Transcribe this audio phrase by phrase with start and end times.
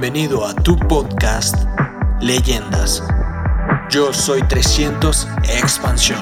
[0.00, 1.56] Bienvenido a tu podcast
[2.22, 3.02] Leyendas.
[3.90, 5.28] Yo soy 300
[5.60, 6.20] Expansión.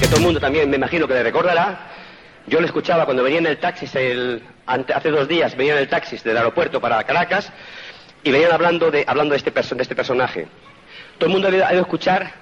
[0.00, 1.88] que todo el mundo también me imagino que le recordará.
[2.46, 5.88] Yo le escuchaba cuando venía en el taxi, el- hace dos días venía en el
[5.88, 7.52] taxi del aeropuerto para Caracas
[8.24, 10.48] y venían hablando de, hablando de, este, de este personaje.
[11.18, 12.32] Todo el mundo ha ido a escuchar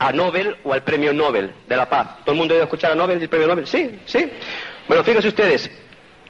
[0.00, 2.24] a Nobel o al premio Nobel de la Paz.
[2.24, 3.66] ¿Todo el mundo ha ido a escuchar a Nobel y el premio Nobel?
[3.66, 4.30] Sí, sí.
[4.88, 5.70] Bueno, fíjense ustedes,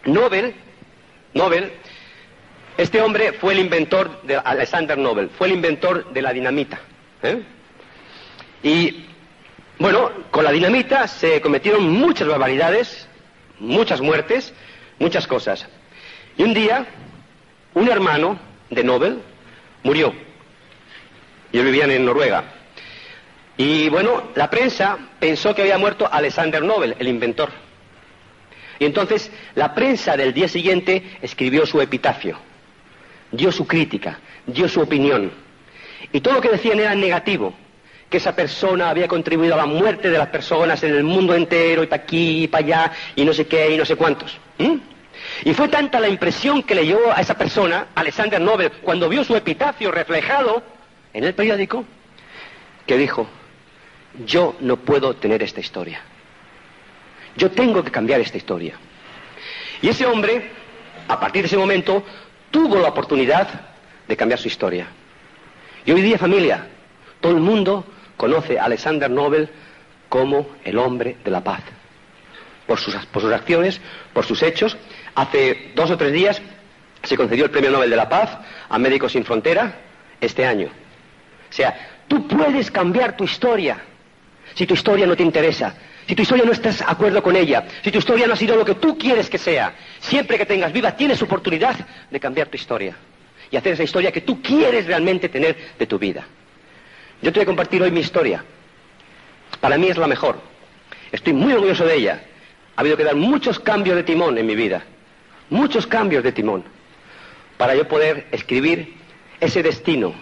[0.05, 0.55] Nobel,
[1.34, 1.73] Nobel,
[2.77, 6.80] este hombre fue el inventor de Alexander Nobel, fue el inventor de la dinamita.
[7.23, 7.43] ¿eh?
[8.65, 9.06] Y
[9.79, 13.09] bueno, con la dinamita se cometieron muchas barbaridades,
[13.60, 14.52] muchas muertes,
[14.98, 15.68] muchas cosas.
[16.37, 16.87] Y un día,
[17.74, 18.37] un hermano
[18.68, 19.23] de Nobel
[19.84, 20.12] murió.
[21.52, 22.59] Ellos vivían en Noruega.
[23.60, 27.50] Y bueno, la prensa pensó que había muerto Alexander Nobel, el inventor.
[28.78, 32.38] Y entonces la prensa del día siguiente escribió su epitafio,
[33.30, 35.30] dio su crítica, dio su opinión.
[36.10, 37.52] Y todo lo que decían era negativo,
[38.08, 41.82] que esa persona había contribuido a la muerte de las personas en el mundo entero,
[41.82, 44.38] y para aquí y para allá, y no sé qué, y no sé cuántos.
[45.44, 49.22] Y fue tanta la impresión que le llevó a esa persona, Alexander Nobel, cuando vio
[49.22, 50.62] su epitafio reflejado
[51.12, 51.84] en el periódico,
[52.86, 53.28] que dijo,
[54.26, 56.00] yo no puedo tener esta historia.
[57.36, 58.74] Yo tengo que cambiar esta historia.
[59.82, 60.50] Y ese hombre,
[61.08, 62.02] a partir de ese momento,
[62.50, 63.48] tuvo la oportunidad
[64.06, 64.88] de cambiar su historia.
[65.86, 66.66] Y hoy día, familia,
[67.20, 67.86] todo el mundo
[68.16, 69.48] conoce a Alexander Nobel
[70.08, 71.62] como el hombre de la paz.
[72.66, 73.81] Por sus, por sus acciones,
[74.12, 74.76] por sus hechos.
[75.14, 76.42] Hace dos o tres días
[77.03, 78.31] se concedió el Premio Nobel de la Paz
[78.69, 79.75] a Médicos Sin Frontera
[80.20, 80.66] este año.
[80.69, 83.78] O sea, tú puedes cambiar tu historia
[84.55, 85.75] si tu historia no te interesa,
[86.06, 88.56] si tu historia no estás de acuerdo con ella, si tu historia no ha sido
[88.56, 89.75] lo que tú quieres que sea.
[90.00, 91.77] Siempre que tengas vida tienes oportunidad
[92.11, 92.97] de cambiar tu historia
[93.50, 96.27] y hacer esa historia que tú quieres realmente tener de tu vida.
[97.22, 98.44] Yo te voy a compartir hoy mi historia.
[99.61, 100.41] Para mí es la mejor.
[101.12, 102.22] Estoy muy orgulloso de ella.
[102.77, 104.82] Ha habido que dar muchos cambios de timón en mi vida.
[105.50, 106.65] Muchos cambios de timón.
[107.59, 108.94] Para yo poder escribir
[109.41, 110.15] ese destino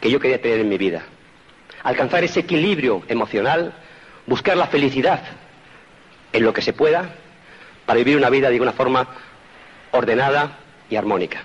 [0.00, 1.04] que yo quería tener en mi vida.
[1.86, 3.72] Alcanzar ese equilibrio emocional,
[4.26, 5.20] buscar la felicidad
[6.32, 7.14] en lo que se pueda
[7.86, 9.06] para vivir una vida de una forma
[9.92, 10.58] ordenada
[10.90, 11.44] y armónica.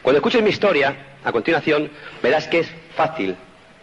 [0.00, 1.90] Cuando escuches mi historia, a continuación,
[2.22, 3.36] verás que es fácil,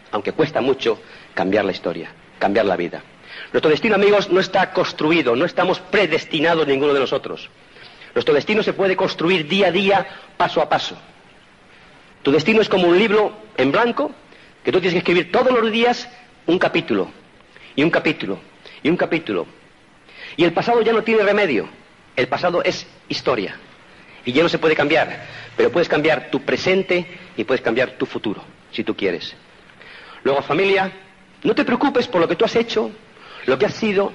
[0.10, 1.00] aunque cuesta mucho,
[1.36, 3.04] cambiar la historia, cambiar la vida.
[3.54, 7.52] Nuestro destino, amigos, no está construido, no estamos predestinados ninguno de nosotros.
[8.16, 10.08] Nuestro destino se puede construir día a día,
[10.38, 10.98] paso a paso.
[12.24, 14.12] Tu destino es como un libro en blanco
[14.64, 16.08] que tú tienes que escribir todos los días
[16.48, 17.12] un capítulo,
[17.76, 18.40] y un capítulo,
[18.84, 19.48] y un capítulo.
[20.38, 21.68] Y el pasado ya no tiene remedio.
[22.16, 23.56] El pasado es historia.
[24.26, 25.26] Y ya no se puede cambiar.
[25.58, 27.06] Pero puedes cambiar tu presente
[27.36, 29.36] y puedes cambiar tu futuro, si tú quieres.
[30.24, 30.92] Luego, familia,
[31.44, 32.92] no te preocupes por lo que tú has hecho,
[33.46, 34.12] lo que has sido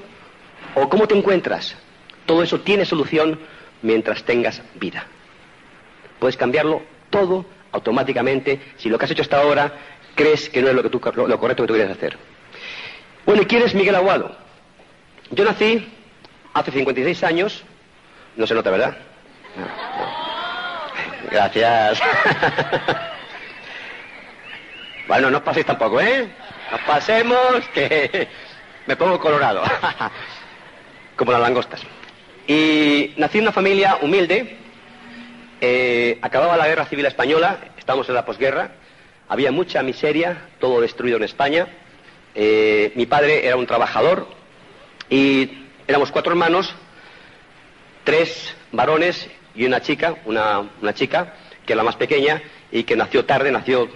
[0.75, 1.77] o cómo te encuentras.
[2.25, 3.39] Todo eso tiene solución
[3.83, 5.07] mientras tengas vida.
[6.19, 9.73] Puedes cambiarlo todo automáticamente si lo que has hecho hasta ahora
[10.17, 12.19] crees que no es lo, que tú, lo, correcto que tú quieres hacer.
[13.25, 14.35] Bueno, ¿y quién es Miguel Aguado?
[15.31, 15.87] Yo nací
[16.55, 17.63] hace 56 años,
[18.37, 18.97] no se nota, ¿verdad?
[21.31, 22.01] Gracias.
[25.09, 26.29] bueno, no os paséis tampoco, ¿eh?
[26.71, 28.29] No pasemos, que
[28.87, 29.63] me pongo colorado,
[31.17, 31.83] como las langostas.
[32.47, 34.57] Y nací en una familia humilde,
[35.61, 38.71] eh, acababa la guerra civil española, estábamos en la posguerra,
[39.29, 41.69] había mucha miseria, todo destruido en España.
[42.35, 44.29] Eh, mi padre era un trabajador
[45.09, 46.75] y éramos cuatro hermanos,
[48.05, 51.35] tres varones y una chica, una, chica
[51.65, 53.89] que es la más pequeña y que nació tarde, nació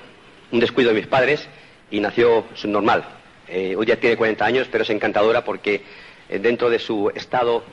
[0.51, 1.47] un descuido de mis padres
[1.91, 3.05] y nació subnormal.
[3.47, 5.83] Eh, hoy ya tiene 40 años, pero es encantadora porque
[6.29, 7.65] eh, dentro de su estado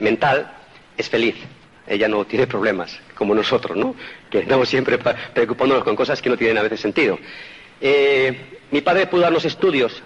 [0.00, 0.52] mental
[0.96, 1.36] es feliz.
[1.86, 3.94] Ella no tiene problemas, como nosotros, ¿no?
[4.30, 7.18] Que estamos siempre preocupándonos con cosas que no tienen a veces sentido.
[7.80, 10.02] Eh, mi padre pudo darnos estudios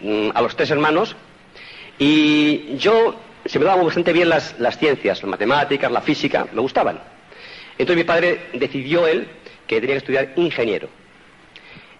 [0.00, 1.14] mm, a los tres hermanos
[1.98, 6.60] y yo se me daban bastante bien las, las ciencias, las matemáticas, la física, me
[6.60, 7.00] gustaban.
[7.72, 9.26] Entonces mi padre decidió él
[9.66, 10.88] que tenía que estudiar ingeniero.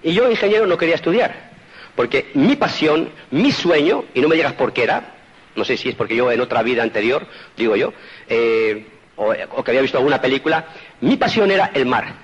[0.02, 1.50] Y yo ingeniero no quería estudiar,
[1.94, 5.14] porque mi pasión, mi sueño, y no me digas por qué era,
[5.54, 7.26] no sé si es porque yo en otra vida anterior,
[7.56, 7.92] digo yo,
[8.28, 10.66] eh, o que había visto alguna película,
[11.02, 12.14] mi pasión era el mar.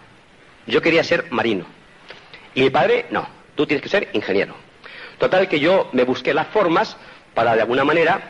[0.67, 1.67] Yo quería ser marino.
[2.55, 4.55] Y mi padre, no, tú tienes que ser ingeniero.
[5.19, 6.97] Total que yo me busqué las formas
[7.35, 8.21] para de alguna manera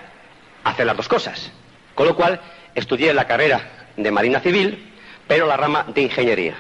[0.65, 1.53] hacer las dos cosas.
[1.95, 2.41] Con lo cual
[2.75, 4.91] estudié la carrera de Marina Civil,
[5.27, 6.55] pero la rama de ingeniería.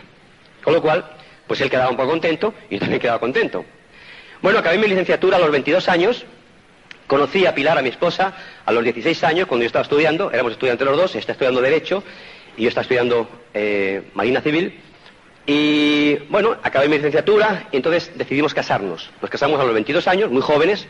[0.62, 1.10] Con lo cual,
[1.46, 3.64] pues él quedaba un poco contento y yo también quedaba contento.
[4.42, 6.26] Bueno, acabé mi licenciatura a los 22 años,
[7.06, 8.34] conocí a Pilar, a mi esposa,
[8.66, 12.04] a los 16 años, cuando yo estaba estudiando, éramos estudiantes los dos, está estudiando Derecho
[12.58, 14.78] y yo estaba estudiando eh, Marina Civil.
[15.46, 19.08] Y bueno, acabé mi licenciatura y entonces decidimos casarnos.
[19.22, 20.86] Nos casamos a los 22 años, muy jóvenes,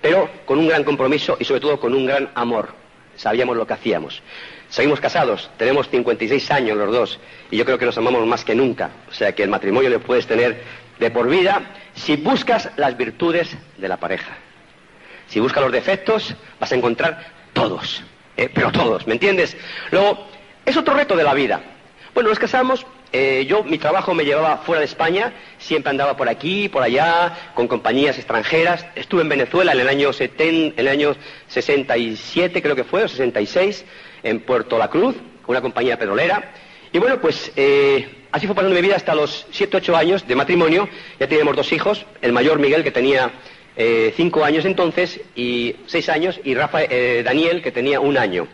[0.00, 2.70] pero con un gran compromiso y sobre todo con un gran amor.
[3.16, 4.22] Sabíamos lo que hacíamos.
[4.68, 7.20] Seguimos casados, tenemos 56 años los dos
[7.50, 8.90] y yo creo que nos amamos más que nunca.
[9.10, 10.62] O sea que el matrimonio lo puedes tener
[11.00, 14.38] de por vida si buscas las virtudes de la pareja.
[15.26, 18.02] Si buscas los defectos, vas a encontrar todos,
[18.36, 18.48] ¿eh?
[18.54, 19.56] pero todos, ¿me entiendes?
[19.90, 20.26] Luego,
[20.68, 21.62] es otro reto de la vida.
[22.12, 26.28] Bueno, nos casamos, eh, yo mi trabajo me llevaba fuera de España, siempre andaba por
[26.28, 28.84] aquí, por allá, con compañías extranjeras.
[28.94, 31.16] Estuve en Venezuela en el año, 70, en el año
[31.48, 33.84] 67, creo que fue, o 66,
[34.22, 36.52] en Puerto La Cruz, con una compañía petrolera.
[36.92, 40.34] Y bueno, pues eh, así fue pasando mi vida hasta los 7, 8 años de
[40.34, 40.86] matrimonio.
[41.18, 43.32] Ya teníamos dos hijos, el mayor Miguel, que tenía
[43.76, 48.48] eh, cinco años entonces, y seis años, y Rafa, eh, Daniel, que tenía un año.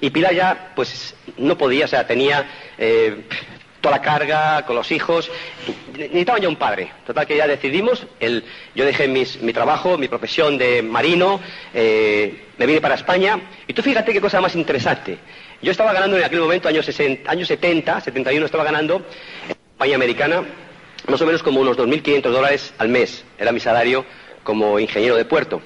[0.00, 2.48] Y Pilar ya, pues, no podía, o sea, tenía
[2.78, 3.24] eh,
[3.80, 5.30] toda la carga con los hijos.
[5.96, 6.92] Necesitaba ya un padre.
[7.06, 8.44] Total que ya decidimos, el,
[8.74, 11.40] yo dejé mi trabajo, mi profesión de marino,
[11.74, 13.40] me vine para España.
[13.66, 15.18] Y tú fíjate qué cosa más interesante.
[15.62, 18.96] Yo estaba ganando en aquel momento, años, 60, años 70, 71, estaba ganando
[19.46, 20.44] en España americana
[21.08, 23.24] más o menos como unos 2.500 dólares al mes.
[23.38, 24.04] Era mi salario
[24.42, 25.60] como ingeniero de puerto.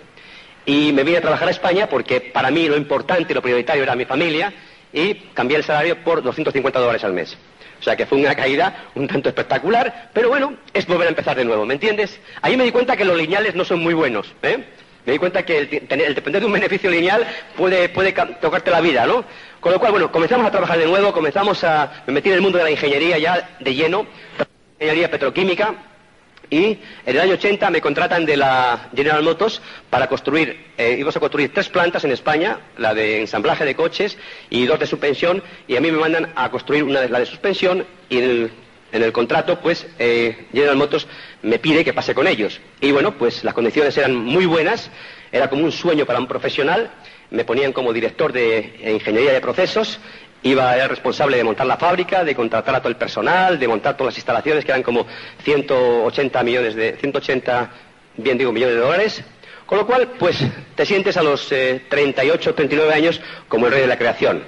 [0.67, 3.83] Y me vine a trabajar a España porque para mí lo importante y lo prioritario
[3.83, 4.53] era mi familia
[4.93, 7.37] y cambié el salario por 250 dólares al mes.
[7.81, 11.37] O sea que fue una caída un tanto espectacular, pero bueno, es volver a empezar
[11.37, 12.19] de nuevo, ¿me entiendes?
[12.41, 14.65] Ahí me di cuenta que los lineales no son muy buenos, ¿eh?
[15.05, 15.69] Me di cuenta que el,
[16.15, 17.27] depender de un beneficio lineal
[17.57, 19.25] puede, puede tocarte la vida, ¿no?
[19.61, 22.05] Con lo cual, bueno, comenzamos a trabajar de nuevo, comenzamos a...
[22.07, 24.07] Me metí en el mundo de la ingeniería ya de lleno,
[24.81, 25.75] ingeniería petroquímica,
[26.55, 29.61] y en el año 80 me contratan de la General Motors
[29.91, 34.17] para construir, eh, íbamos a construir tres plantas en España, la de ensamblaje de coches
[34.51, 37.27] y dos de suspensión, y a mí me mandan a construir una de la de
[37.27, 38.53] suspensión y en
[38.93, 41.09] el, contrato, pues eh, General Motors
[41.43, 42.61] me pide que pase con ellos.
[42.81, 44.89] Y bueno, pues las condiciones eran muy buenas,
[45.33, 46.89] era como un sueño para un profesional,
[47.33, 49.99] me ponían como director de ingeniería de procesos
[50.45, 53.97] iba era responsable de montar la fábrica, de contratar a todo el personal, de montar
[53.97, 55.07] todas las instalaciones, que eran como
[55.43, 57.71] 180 millones de, 180,
[58.19, 59.25] bien digo, millones de dólares.
[59.65, 60.45] Con lo cual, pues,
[60.75, 64.45] te sientes a los 38, 39 años como el rey de la creación.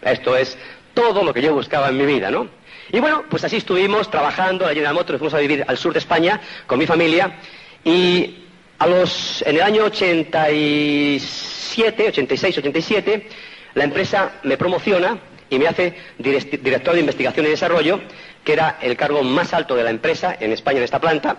[0.00, 0.56] Esto es
[0.94, 2.48] todo lo que yo buscaba en mi vida, ¿no?
[2.90, 5.98] Y bueno, pues así estuvimos trabajando, la General Motors, fuimos a vivir al sur de
[5.98, 7.40] España con mi familia
[7.82, 8.44] y
[8.78, 13.28] a los, en el año 87, 86, 87,
[13.74, 15.18] la empresa me promociona
[15.50, 18.00] y me hace director de investigación y desarrollo,
[18.44, 21.36] que era el cargo más alto de la empresa en España en esta planta,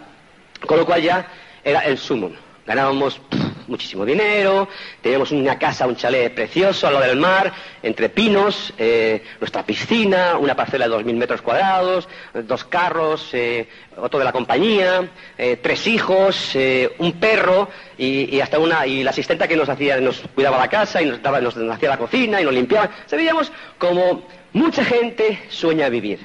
[0.66, 1.28] con lo cual ya
[1.63, 2.31] era el sumo.
[2.66, 3.22] Ganábamos
[3.67, 4.67] muchísimo dinero,
[5.01, 7.53] teníamos una casa, un chalet precioso al lado del mar,
[7.83, 14.19] entre pinos, eh, nuestra piscina, una parcela de 2.000 metros cuadrados, dos carros, eh, otro
[14.19, 16.56] de la compañía, eh, tres hijos,
[16.99, 21.01] un perro y, hasta una y la asistenta que nos hacía, nos cuidaba la casa
[21.01, 22.90] y nos, daba, nos hacía la cocina y nos limpiaba.
[23.06, 26.19] Se veíamos como mucha gente sueña vivir,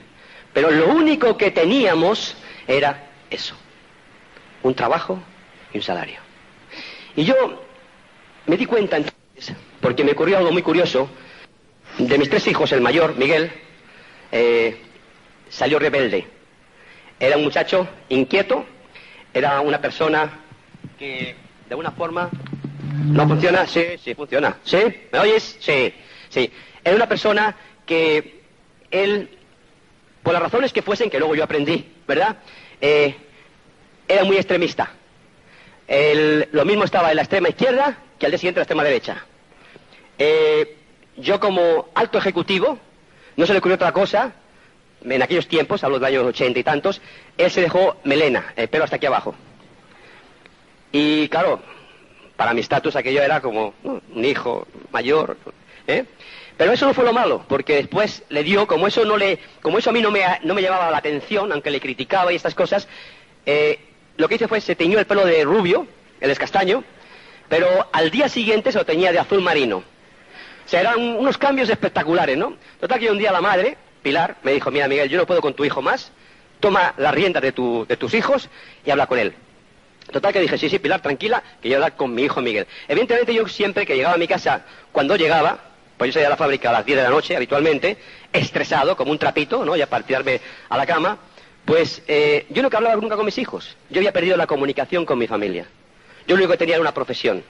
[0.53, 2.37] pero lo único que teníamos
[2.67, 3.55] era eso,
[4.63, 5.21] un trabajo
[5.73, 6.30] y un salario.
[7.17, 7.35] Y yo
[8.47, 11.09] me di cuenta entonces, porque me ocurrió algo muy curioso,
[11.99, 13.51] de mis tres hijos, el mayor, Miguel,
[14.33, 14.77] eh,
[15.49, 16.27] salió rebelde.
[17.19, 18.65] Era un muchacho inquieto,
[19.35, 20.41] era una persona
[20.99, 21.35] que
[21.67, 22.31] de alguna forma
[23.05, 24.79] no funciona, sí, sí funciona, sí,
[25.13, 25.57] ¿me oyes?
[25.61, 25.93] Sí,
[26.29, 26.51] sí.
[26.83, 28.41] Era una persona que
[28.91, 29.29] él,
[30.23, 32.39] por las razones que fuesen, que luego yo aprendí, ¿verdad?
[32.81, 33.15] Eh,
[34.09, 34.95] era muy extremista
[35.91, 39.25] lo mismo estaba en la extrema izquierda que al día siguiente en la extrema derecha.
[40.19, 40.77] Eh,
[41.17, 42.79] yo como alto ejecutivo,
[43.37, 44.33] no se le ocurrió otra cosa,
[45.03, 47.01] en aquellos tiempos, a los años ochenta y tantos,
[47.39, 49.35] él se dejó melena, el pelo hasta aquí abajo.
[50.93, 51.61] Y claro,
[52.37, 55.37] para mi estatus aquello era como un hijo mayor,
[55.87, 56.05] ¿eh?
[56.57, 59.79] Pero eso no fue lo malo, porque después le dio, como eso no le, como
[59.79, 62.55] eso a mí no me, no me llamaba la atención, aunque le criticaba y estas
[62.55, 62.87] cosas,
[63.47, 63.81] eh,
[64.21, 65.87] lo que hice fue se teñió el pelo de rubio,
[66.21, 66.85] el castaño,
[67.49, 69.79] pero al día siguiente se lo teñía de azul marino.
[69.79, 72.57] O sea, eran unos cambios espectaculares, ¿no?
[72.79, 75.55] Total que un día la madre, Pilar, me dijo, mira Miguel, yo no puedo con
[75.55, 76.13] tu hijo más,
[76.61, 77.53] toma la rienda de,
[77.89, 78.49] de tus hijos
[78.85, 79.35] y habla con él.
[80.13, 82.67] Total que dije, sí, sí, Pilar, tranquila, que yo hablar con mi hijo Miguel.
[82.89, 85.59] Evidentemente yo siempre que llegaba a mi casa, cuando llegaba,
[85.97, 87.97] pues yo salía a la fábrica a las 10 de la noche habitualmente,
[88.33, 89.77] estresado, como un trapito, ¿no?
[89.77, 91.19] Y a partirme a la cama,
[91.71, 93.77] pues eh, yo que hablaba nunca con mis hijos.
[93.91, 95.67] Yo había perdido la comunicación con mi familia.
[96.27, 97.45] Yo lo único que tenía era una profesión.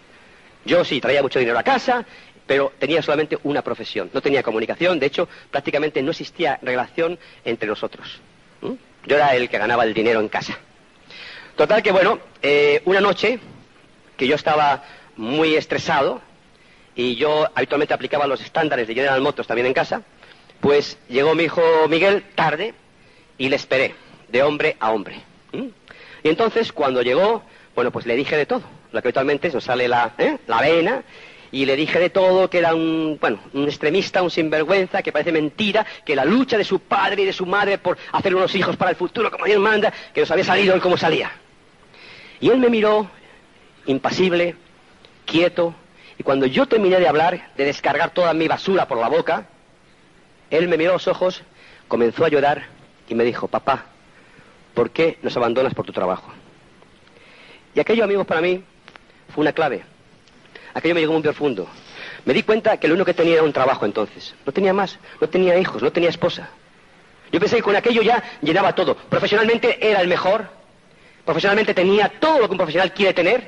[0.67, 2.05] Yo sí, traía mucho dinero a casa,
[2.47, 4.11] pero tenía solamente una profesión.
[4.13, 8.21] No tenía comunicación, de hecho, prácticamente no existía relación entre nosotros.
[9.07, 10.59] Yo era el que ganaba el dinero en casa.
[11.57, 13.39] Total que, bueno, eh, una noche
[14.19, 14.85] que yo estaba
[15.17, 16.21] muy estresado
[16.95, 20.03] y yo habitualmente aplicaba los estándares de General Motors también en casa,
[20.61, 22.75] pues llegó mi hijo Miguel tarde
[23.39, 23.95] y le esperé,
[24.31, 25.21] de hombre a hombre.
[25.53, 27.43] Y entonces, cuando llegó,
[27.75, 28.63] bueno, pues le dije de todo.
[28.93, 30.39] Lo que habitualmente nos sale la, ¿eh?
[30.47, 31.03] la vena
[31.53, 35.33] y le dije de todo, que era un, bueno, un extremista, un sinvergüenza, que parece
[35.33, 38.77] mentira, que la lucha de su padre y de su madre por hacer unos hijos
[38.77, 41.33] para el futuro, como Dios manda, que nos había salido él como salía.
[42.41, 43.11] Y él me miró,
[43.87, 44.55] impasible,
[45.25, 45.75] quieto,
[46.19, 49.47] y cuando yo terminé de hablar, de descargar toda mi basura por la boca,
[50.51, 51.43] él me miró a los ojos,
[51.89, 52.67] comenzó a llorar
[53.09, 53.87] y me dijo, papá,
[54.75, 56.33] ¿por qué nos abandonas por tu trabajo?
[57.75, 58.63] Y aquello, amigos, para mí
[59.35, 59.83] fue una clave.
[60.75, 61.69] Aquello me llegó muy profundo.
[62.25, 64.35] Me di cuenta que lo único que tenía era un trabajo entonces.
[64.45, 66.51] No tenía más, no tenía hijos, no tenía esposa.
[67.33, 68.97] Yo pensé que con aquello ya llenaba todo.
[68.97, 70.49] Profesionalmente era el mejor.
[71.25, 73.45] Profesionalmente tenía todo lo que un profesional quiere tener,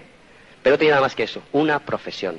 [0.63, 2.39] pero no tenía nada más que eso, una profesión.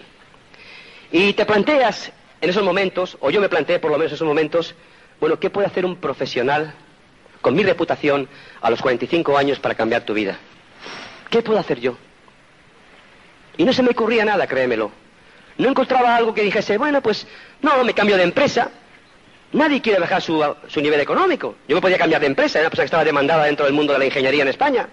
[1.12, 4.28] Y te planteas en esos momentos, o yo me planteé por lo menos en esos
[4.28, 4.76] momentos,
[5.20, 6.74] bueno, ¿qué puede hacer un profesional
[7.44, 8.28] con mi reputación
[8.62, 10.40] a los 45 años para cambiar tu vida?
[11.30, 11.98] ¿Qué puedo hacer yo?
[13.58, 14.92] Y no se me ocurría nada, créemelo.
[15.58, 17.28] No encontraba algo que dijese, bueno, pues
[17.62, 18.72] no, me cambio de empresa.
[19.52, 20.42] Nadie quiere bajar su,
[20.78, 21.58] nivel económico.
[21.68, 23.94] Yo me podía cambiar de empresa, era una persona que estaba demandada dentro del mundo
[23.94, 24.88] de la ingeniería en España.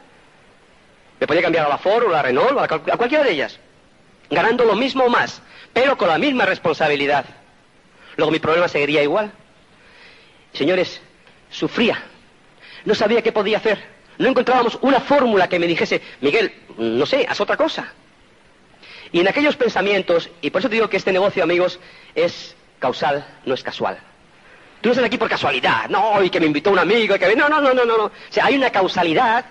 [1.21, 3.30] Me podía cambiar a la Ford o a la Renault o a, a cualquiera de
[3.30, 3.59] ellas,
[4.28, 5.40] ganando lo mismo o más,
[5.73, 7.25] pero con la misma responsabilidad.
[8.16, 9.30] Luego mi problema seguiría igual.
[10.52, 11.00] Señores,
[11.49, 12.10] sufría.
[12.84, 13.82] No sabía qué podía hacer.
[14.18, 17.92] No encontrábamos una fórmula que me dijese, Miguel, no sé, haz otra cosa.
[19.12, 21.80] Y en aquellos pensamientos, y por eso te digo que este negocio, amigos,
[22.14, 23.99] es causal, no es casual.
[24.80, 27.37] Tú no estás aquí por casualidad, no, y que me invitó un amigo, y que...
[27.37, 28.04] No, no, no, no, no.
[28.04, 29.44] O sea, hay una causalidad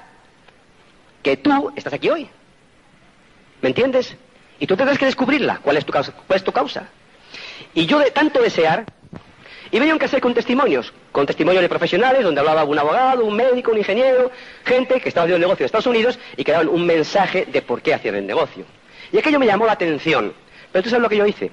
[1.21, 2.29] que tú estás aquí hoy.
[3.61, 4.15] ¿Me entiendes?
[4.59, 5.59] Y tú tendrás que descubrirla.
[5.61, 6.13] ¿Cuál es tu causa?
[6.13, 6.87] ¿Cuál es tu causa?
[7.73, 8.85] Y yo de tanto desear,
[9.71, 13.35] y venía un hacer con testimonios, con testimonios de profesionales, donde hablaba un abogado, un
[13.35, 14.31] médico, un ingeniero,
[14.65, 17.81] gente que estaba haciendo negocio en Estados Unidos y que daban un mensaje de por
[17.81, 18.65] qué hacían el negocio.
[19.11, 20.33] Y aquello me llamó la atención.
[20.71, 21.51] Pero tú sabes lo que yo hice.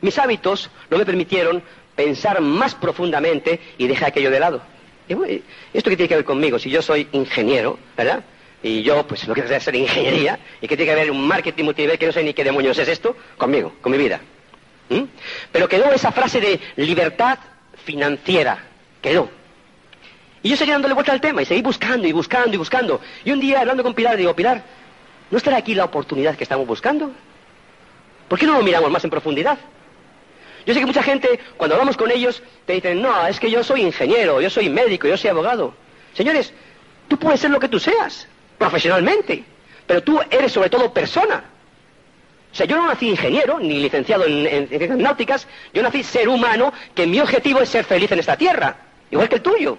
[0.00, 1.62] Mis hábitos no me permitieron
[1.94, 4.60] pensar más profundamente y dejé aquello de lado.
[5.72, 6.58] ¿Esto qué tiene que ver conmigo?
[6.58, 8.24] Si yo soy ingeniero, ¿verdad?
[8.62, 11.64] Y yo, pues, lo que quiero hacer ingeniería, y que tiene que ver un marketing
[11.64, 14.20] multinivel que no sé ni qué demonios es esto, conmigo, con mi vida.
[14.88, 15.04] ¿Mm?
[15.52, 17.38] Pero quedó esa frase de libertad
[17.84, 18.58] financiera.
[19.02, 19.28] Quedó.
[20.42, 23.00] Y yo seguí dándole vuelta al tema y seguí buscando y buscando y buscando.
[23.24, 24.62] Y un día hablando con Pilar, digo, Pilar,
[25.30, 27.10] ¿No estará aquí la oportunidad que estamos buscando?
[28.28, 29.58] ¿Por qué no lo miramos más en profundidad?
[30.64, 33.62] Yo sé que mucha gente, cuando hablamos con ellos, te dicen, no, es que yo
[33.62, 35.74] soy ingeniero, yo soy médico, yo soy abogado.
[36.14, 36.52] Señores,
[37.08, 38.26] tú puedes ser lo que tú seas,
[38.58, 39.44] profesionalmente,
[39.86, 41.44] pero tú eres sobre todo persona.
[42.56, 46.72] O sea, yo no nací ingeniero, ni licenciado en, en náuticas, yo nací ser humano,
[46.94, 48.78] que mi objetivo es ser feliz en esta tierra,
[49.10, 49.76] igual que el tuyo.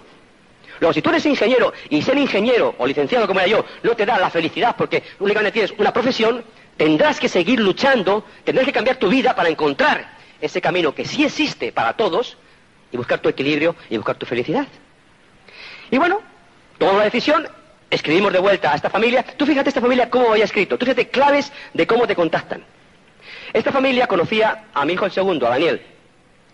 [0.80, 4.06] Luego, si tú eres ingeniero y ser ingeniero o licenciado como era yo no te
[4.06, 6.46] da la felicidad porque únicamente tienes una profesión,
[6.78, 11.26] tendrás que seguir luchando, tendrás que cambiar tu vida para encontrar ese camino que sí
[11.26, 12.38] existe para todos
[12.92, 14.68] y buscar tu equilibrio y buscar tu felicidad.
[15.90, 16.22] Y bueno,
[16.78, 17.48] tomamos la decisión,
[17.90, 19.24] escribimos de vuelta a esta familia.
[19.24, 22.64] Tú fíjate esta familia cómo había escrito, tú fíjate claves de cómo te contactan.
[23.54, 25.82] Esta familia conocía a mi hijo el segundo, a Daniel.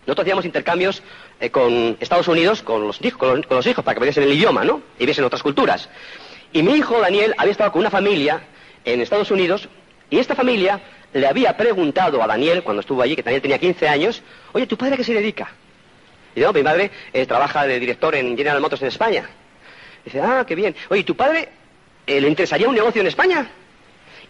[0.06, 1.02] Nosotros hacíamos intercambios
[1.40, 4.82] eh, con Estados Unidos, con los, con, los, hijos, para que viesen el idioma, ¿no?
[4.98, 5.88] Y viesen otras culturas.
[6.52, 8.42] Y mi hijo Daniel había estado con una familia
[8.84, 9.68] en Estados Unidos
[10.10, 10.80] y esta familia
[11.12, 14.22] le había preguntado a Daniel, cuando estuvo allí, que Daniel tenía 15 años,
[14.52, 15.52] oye, ¿tu padre a qué se dedica?
[16.36, 19.28] Y no, mi madre eh, trabaja de director en General Motors en España.
[20.04, 20.74] Dice, ah, qué bien.
[20.88, 21.48] Oye, ¿tu padre
[22.06, 23.46] eh, le interesaría un negocio en España?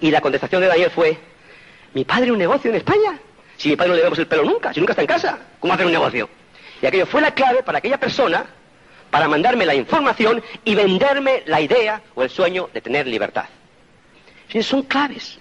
[0.01, 1.17] Y la contestación de Daniel fue,
[1.93, 3.19] ¿mi padre un negocio en España?
[3.57, 5.73] Si mi padre no le vemos el pelo nunca, si nunca está en casa, ¿cómo
[5.73, 6.29] hacer un negocio?
[6.83, 8.47] Y aquello fue la clave para aquella persona
[9.11, 13.45] para mandarme la información y venderme la idea o el sueño de tener libertad.
[14.61, 15.39] son claves.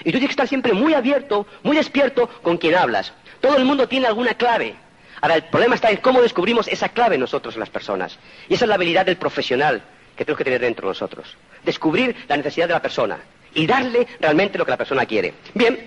[0.00, 3.14] Y tú tienes que estar siempre muy abierto, muy despierto con quien hablas.
[3.40, 4.76] Todo el mundo tiene alguna clave.
[5.20, 8.18] Ahora, el problema está en cómo descubrimos esa clave nosotros las personas.
[8.48, 9.82] Y esa es la habilidad del profesional
[10.16, 11.36] que tenemos que tener dentro de nosotros.
[11.64, 13.18] Descubrir la necesidad de la persona
[13.54, 15.34] y darle realmente lo que la persona quiere.
[15.54, 15.86] Bien,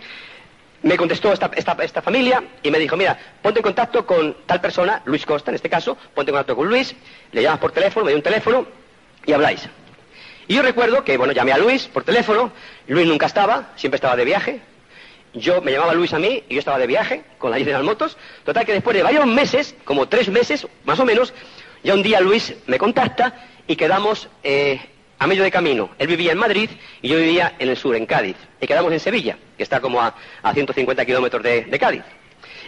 [0.82, 5.02] me contestó esta, esta, familia y me dijo, mira, ponte en contacto con tal persona,
[5.06, 6.96] Luis Costa en este caso, ponte en contacto con Luis,
[7.32, 8.66] le llamas por teléfono, me dio un teléfono
[9.26, 9.68] y habláis.
[10.48, 12.52] Y yo recuerdo que, bueno, llamé a Luis por teléfono,
[12.88, 14.62] Luis nunca estaba, siempre estaba de viaje,
[15.34, 18.18] yo me llamaba Luis a mí y yo estaba de viaje con la General Motos,
[18.46, 21.34] total que después de varios meses, como tres meses más o menos,
[21.84, 24.80] ya un día Luis me contacta y quedamos eh,
[25.20, 25.90] a medio de camino.
[26.00, 26.70] Él vivía en Madrid
[27.02, 28.36] y yo vivía en el sur, en Cádiz.
[28.60, 30.16] Y quedamos en Sevilla, que está como a,
[30.54, 32.04] 150 kilómetros de, Cádiz.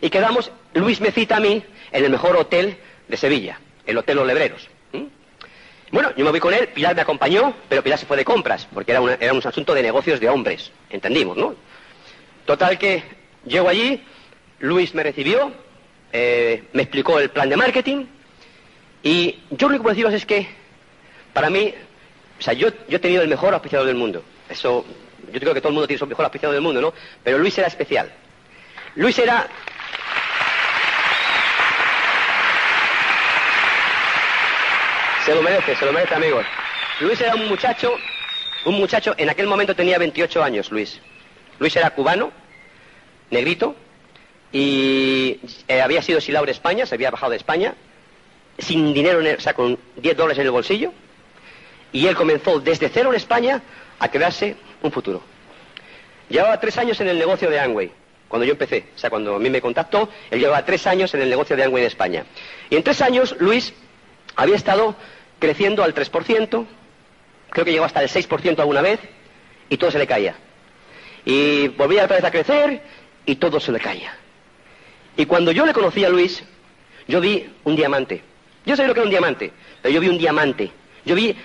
[0.02, 2.78] Y quedamos, Luis me cita a mí en el mejor hotel
[3.08, 4.70] de Sevilla, el Hotel Los Lebreros.
[5.92, 8.66] Bueno, yo me voy con él, Pilar me acompañó, pero Pilar se fue de compras,
[8.74, 11.54] porque era, era un asunto de negocios de hombres, entendimos, ¿no?
[12.46, 13.04] Total que
[13.46, 14.04] llego allí,
[14.60, 15.52] Luis me recibió,
[16.12, 18.06] eh, me explicó el plan de marketing,
[19.04, 20.48] y yo lo único que puedo deciros es que,
[21.34, 21.74] para mí,
[22.40, 24.24] o sea, yo, yo he tenido el mejor auspiciador del mundo.
[24.50, 24.86] Eso,
[25.32, 26.94] yo creo que todo el mundo tiene su mejor auspiciador del mundo, ¿no?
[27.24, 28.12] Pero Luis era especial.
[28.96, 29.48] Luis era...
[35.26, 36.46] Se lo merece, se lo merece, amigos.
[37.00, 37.96] Luis era un muchacho,
[38.66, 41.00] un muchacho, en aquel momento tenía 28 años, Luis.
[41.62, 42.32] Luis era cubano,
[43.30, 43.76] negrito,
[44.52, 47.76] y eh, había sido silao de España, se había bajado de España,
[48.58, 50.92] sin dinero, o sea, con 10 dólares en el bolsillo,
[51.92, 53.62] y él comenzó desde cero en España
[54.00, 55.22] a crearse un futuro.
[56.30, 57.92] Llevaba tres años en el negocio de Angway,
[58.28, 58.86] cuando yo empecé.
[58.96, 61.64] O sea, cuando a mí me contactó, él llevaba tres años en el negocio de
[61.64, 62.26] Angway en España.
[62.72, 63.72] Y en tres años, Luis
[64.36, 64.96] había estado
[65.38, 66.66] creciendo al 3%,
[67.52, 69.00] creo que llegó hasta el 6% alguna vez,
[69.70, 70.36] y todo se le caía.
[71.26, 72.82] Y volvía otra vez a crecer,
[73.26, 74.14] y todo se le caía.
[75.18, 76.44] Y cuando yo le conocí a Luis,
[77.08, 78.22] yo vi un diamante.
[78.66, 79.52] Yo sabía lo que era un diamante,
[79.82, 80.72] pero yo vi un diamante.
[81.06, 81.36] Yo vi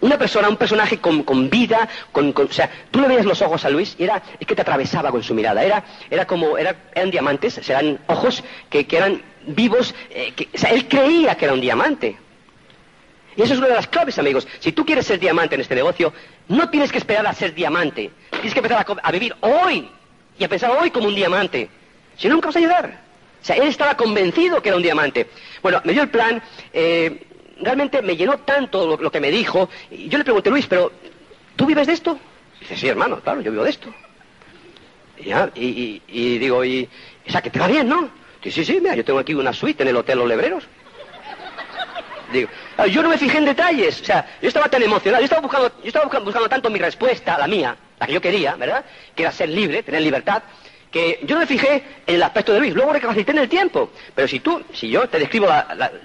[0.00, 3.70] una persona, un personaje con, vida, con, o sea, tú le veías los ojos a
[3.70, 7.10] Luis y era, es que te atravesaba con su mirada, era, era como, era, eran
[7.10, 12.18] diamantes, eran ojos que, eran vivos, eh, o sea, él creía que era un diamante.
[13.36, 14.46] Y eso es una de las claves, amigos.
[14.60, 16.12] Si tú quieres ser diamante en este negocio,
[16.48, 18.10] no tienes que esperar a ser diamante.
[18.30, 19.88] Tienes que empezar a, vivir hoy
[20.38, 21.68] y a pensar hoy como un diamante.
[22.16, 23.00] Si no, nunca vas a llegar.
[23.42, 25.28] O sea, él estaba convencido que era un diamante.
[25.62, 26.42] Bueno, me dio el plan.
[26.72, 27.26] Eh,
[27.60, 29.68] realmente me llenó tanto lo, que me dijo.
[29.90, 30.92] Yo le pregunté, Luis, pero
[31.56, 32.18] ¿tú vives de esto?
[32.60, 33.92] dice, sí, hermano, claro, yo vivo de esto.
[35.54, 36.88] Y, y, digo, y,
[37.26, 38.08] o sea, que te va bien, ¿no?
[38.42, 40.64] Dice, sí, sí, mira, yo tengo aquí una suite en el Hotel Los Lebreros.
[42.34, 42.50] Digo,
[42.90, 45.68] yo no me fijé en detalles, o sea, yo estaba tan emocionado, yo estaba buscando,
[45.82, 48.84] yo estaba buscando, tanto mi respuesta, la mía, la que yo quería, ¿verdad?
[49.14, 50.42] Que era ser libre, tener libertad,
[50.90, 53.90] que yo no me fijé en el aspecto de Luis, luego recapacité en el tiempo.
[54.14, 55.48] Pero si tú, si yo te describo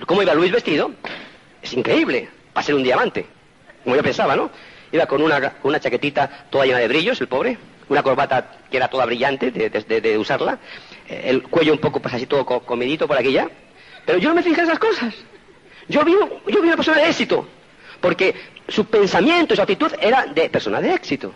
[0.06, 0.92] cómo iba Luis vestido,
[1.62, 3.26] es increíble, para ser un diamante,
[3.84, 4.52] como yo pensaba, ¿no?
[4.92, 7.58] Iba con una, una chaquetita toda llena de brillos, el pobre,
[7.90, 10.60] una corbata que era toda brillante de, usarla,
[11.08, 13.50] eh, el cuello un poco pues así todo comidito por aquí ya.
[14.06, 15.14] Pero yo no me fijé en esas cosas.
[15.90, 17.48] Yo vi, yo vi una persona de éxito,
[18.00, 18.36] porque
[18.68, 21.34] su pensamiento, su actitud era de persona de éxito.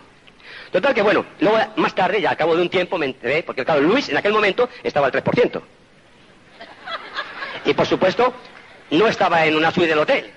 [0.70, 3.64] Total que bueno, luego más tarde, ya al cabo de un tiempo me enteré, porque
[3.64, 5.60] claro, Luis en aquel momento estaba al 3%.
[7.64, 8.32] Y por supuesto,
[8.90, 10.30] no estaba en una suite del hotel.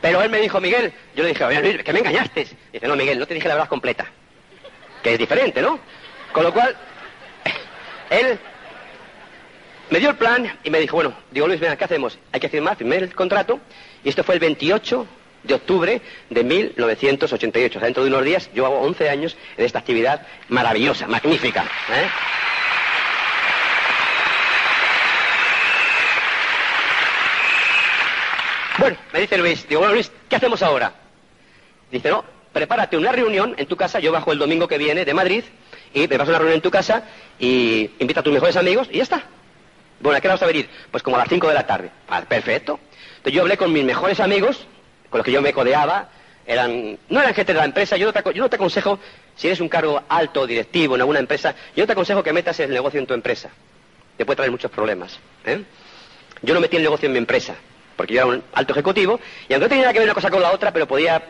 [0.00, 2.48] Pero él me dijo, Miguel, yo le dije, oye Luis, que me engañaste.
[2.72, 4.06] Dice, no, Miguel, no te dije la verdad completa.
[5.02, 5.78] Que es diferente, ¿no?
[6.32, 6.74] Con lo cual,
[8.10, 8.38] él
[9.92, 12.18] me dio el plan y me dijo, bueno, digo, Luis, mira, ¿qué hacemos?
[12.32, 13.60] Hay que firmar, firmé el contrato.
[14.02, 15.06] Y esto fue el 28
[15.42, 16.00] de octubre
[16.30, 17.78] de 1988.
[17.78, 21.64] O sea, dentro de unos días, yo hago 11 años en esta actividad maravillosa, magnífica.
[21.64, 22.08] ¿eh?
[28.78, 30.94] Bueno, me dice Luis, digo, bueno Luis, ¿qué hacemos ahora?
[31.90, 35.12] Dice, no, prepárate una reunión en tu casa, yo bajo el domingo que viene de
[35.12, 35.44] Madrid,
[35.92, 37.04] y a una reunión en tu casa
[37.38, 39.22] y invita a tus mejores amigos y ya está.
[40.02, 40.68] Bueno, ¿a qué vamos a venir?
[40.90, 41.90] Pues como a las 5 de la tarde.
[42.28, 42.78] Perfecto.
[43.16, 44.66] Entonces yo hablé con mis mejores amigos,
[45.08, 46.08] con los que yo me codeaba,
[46.44, 48.98] eran, no eran gente de la empresa, yo no, te, aconsejo,
[49.36, 52.58] si eres un cargo alto, directivo en alguna empresa, yo no te aconsejo que metas
[52.60, 53.50] el negocio en tu empresa.
[54.16, 55.18] Te puede traer muchos problemas.
[55.46, 55.62] ¿eh?
[56.42, 57.54] Yo no metí el negocio en mi empresa
[57.96, 60.42] porque yo era un alto ejecutivo, y aunque no tenía que ver una cosa con
[60.42, 61.22] la otra, pero podía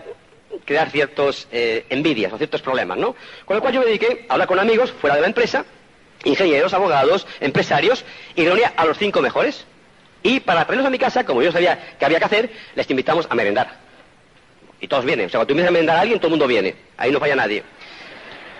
[0.64, 3.14] crear ciertos eh, envidias o ciertos problemas, ¿no?
[3.44, 5.64] Con lo cual yo me dediqué a hablar con amigos fuera de la empresa,
[6.24, 8.04] ingenieros, abogados, empresarios,
[8.34, 9.64] y reunía a los cinco mejores.
[10.22, 13.26] Y para traerlos a mi casa, como yo sabía que había que hacer, les invitamos
[13.28, 13.78] a merendar.
[14.80, 15.26] Y todos vienen.
[15.26, 16.74] O sea, cuando tú invitas a merendar a alguien, todo el mundo viene.
[16.96, 17.62] Ahí no falla nadie.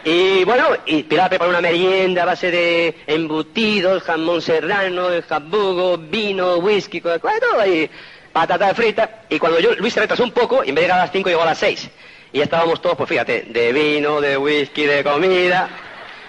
[0.04, 6.56] Y bueno, y Pilar preparó una merienda a base de embutidos, jamón serrano, jabugo, vino,
[6.56, 7.20] whisky, todo
[7.60, 7.88] ahí.
[8.32, 10.98] patata frita, y cuando yo, Luis se retrasó un poco, y en vez de llegar
[10.98, 11.90] a las 5 llegó a las 6.
[12.32, 15.68] Y estábamos todos, pues fíjate, de vino, de whisky, de comida,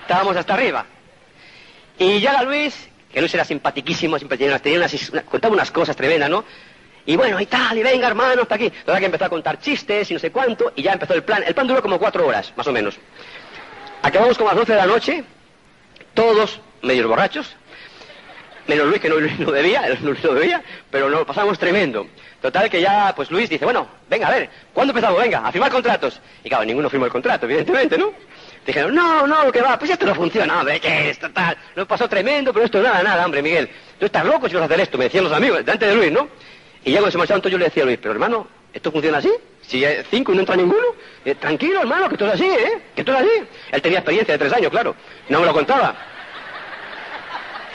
[0.02, 0.86] estábamos hasta arriba.
[1.98, 6.44] Y llega Luis, que Luis era simpatiquísimo, siempre tenía unas, contaba unas cosas tremendas, ¿no?
[7.06, 8.66] Y bueno, y tal, y venga, hermano, hasta aquí.
[8.66, 11.44] Entonces que empezó a contar chistes y no sé cuánto, y ya empezó el plan.
[11.46, 12.98] El plan duró como cuatro horas, más o menos.
[14.02, 15.24] Acabamos como a las 12 de la noche,
[16.14, 17.56] todos medios borrachos,
[18.68, 22.08] menos Luis que no, no bebía, él no, bebía, pero lo pasamos tremendo.
[22.42, 25.22] Total que ya, pues Luis dice, bueno, venga, a ver, ¿cuándo empezamos?
[25.22, 26.20] Venga, a firmar contratos.
[26.44, 28.12] Y claro, ninguno firmó el contrato, evidentemente, ¿no?
[28.66, 32.08] Dijeron, no, no, que va, pues esto no funciona, hombre, que esto tal, lo pasó
[32.08, 33.70] tremendo, pero esto nada, nada, hombre, Miguel.
[34.00, 36.12] Tú estás loco si vas a hacer esto, me decían los amigos, delante de Luis,
[36.12, 36.30] ¿no?
[36.86, 39.32] Y ya cuando se marcharon yo le decía a Luis, pero hermano, ¿esto funciona así?
[39.62, 40.84] Si hay cinco y no entra ninguno,
[41.26, 42.82] eh, tranquilo, hermano, que todo es así, ¿eh?
[42.96, 43.48] Que todo es así.
[43.72, 44.96] Él tenía experiencia de tres años, claro,
[45.28, 45.96] no me lo contaba.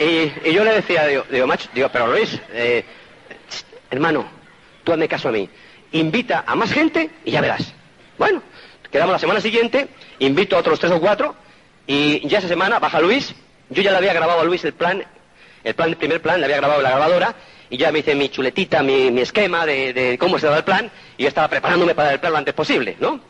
[0.01, 2.85] Y, yo le decía, digo, digo, macho, digo, pero Luis, eh,
[3.90, 4.27] hermano,
[4.85, 5.48] tú hazme caso a mí.
[5.92, 7.74] Invita a más gente y ya verás.
[8.16, 8.42] Bueno,
[8.90, 11.35] quedamos la semana siguiente, invito a otros tres o cuatro,
[11.87, 13.35] y ya esa semana baja Luis,
[13.70, 15.05] yo ya le había grabado a Luis el plan,
[15.64, 17.35] el plan, el primer plan, le había grabado la grabadora,
[17.70, 21.22] y ya me hice mi chuletita, mi, esquema de, cómo se daba el plan, y
[21.22, 23.20] yo estaba preparándome para el plan lo antes posible, ¿no?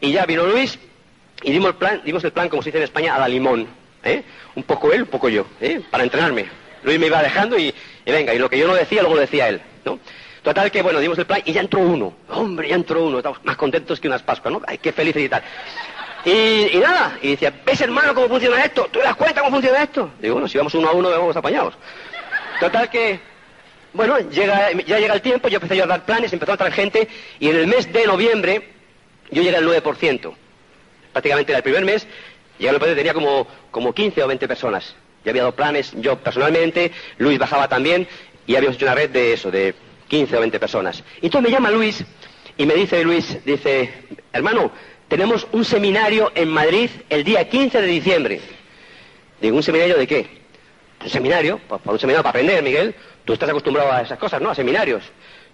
[0.00, 0.78] Y ya vino Luis,
[1.42, 3.66] y dimos el plan, dimos el plan, como se dice en España, a la limón,
[4.04, 4.22] ¿eh?
[4.54, 5.80] Un poco él, un poco yo, ¿eh?
[5.90, 6.46] Para entrenarme.
[6.82, 7.74] Luis me iba dejando y,
[8.06, 9.98] venga, y lo que yo no decía, luego lo decía él, ¿no?
[10.42, 12.14] Total que, bueno, dimos el plan y ya entró uno.
[12.28, 13.18] Hombre, ya entró uno.
[13.18, 14.62] Estamos más contentos que unas Pascuas, ¿no?
[14.66, 15.42] Ay, qué felices y tal.
[16.24, 18.84] Y, nada, y decía, ¿ves hermano cómo funciona esto?
[18.90, 20.10] ¿Tú te das cuenta cómo funciona esto?
[20.20, 21.74] Digo, bueno, si vamos uno a uno, vamos apañados.
[22.58, 23.20] Total que,
[23.92, 27.08] bueno, llega, ya llega el tiempo, yo empecé a dar planes, empezó a traer gente,
[27.38, 28.68] y en el mes de noviembre
[29.30, 30.34] yo llegué al 9%.
[31.12, 32.06] Prácticamente era el primer mes,
[32.58, 34.94] llegué al 9%, tenía como, como 15 o 20 personas.
[35.24, 38.06] Ya había dado planes yo personalmente, Luis bajaba también,
[38.46, 39.74] y habíamos hecho una red de eso, de
[40.10, 41.02] 15 o 20 personas.
[41.22, 42.04] Y entonces me llama Luis,
[42.58, 43.90] y me dice Luis, dice,
[44.32, 44.70] hermano,
[45.08, 48.40] tenemos un seminario en Madrid el día 15 de diciembre.
[49.40, 50.26] Digo, ¿un seminario de qué?
[51.02, 52.94] Un seminario, para un seminario para aprender, Miguel.
[53.24, 54.50] Tú estás acostumbrado a esas cosas, ¿no?
[54.50, 55.04] A seminarios.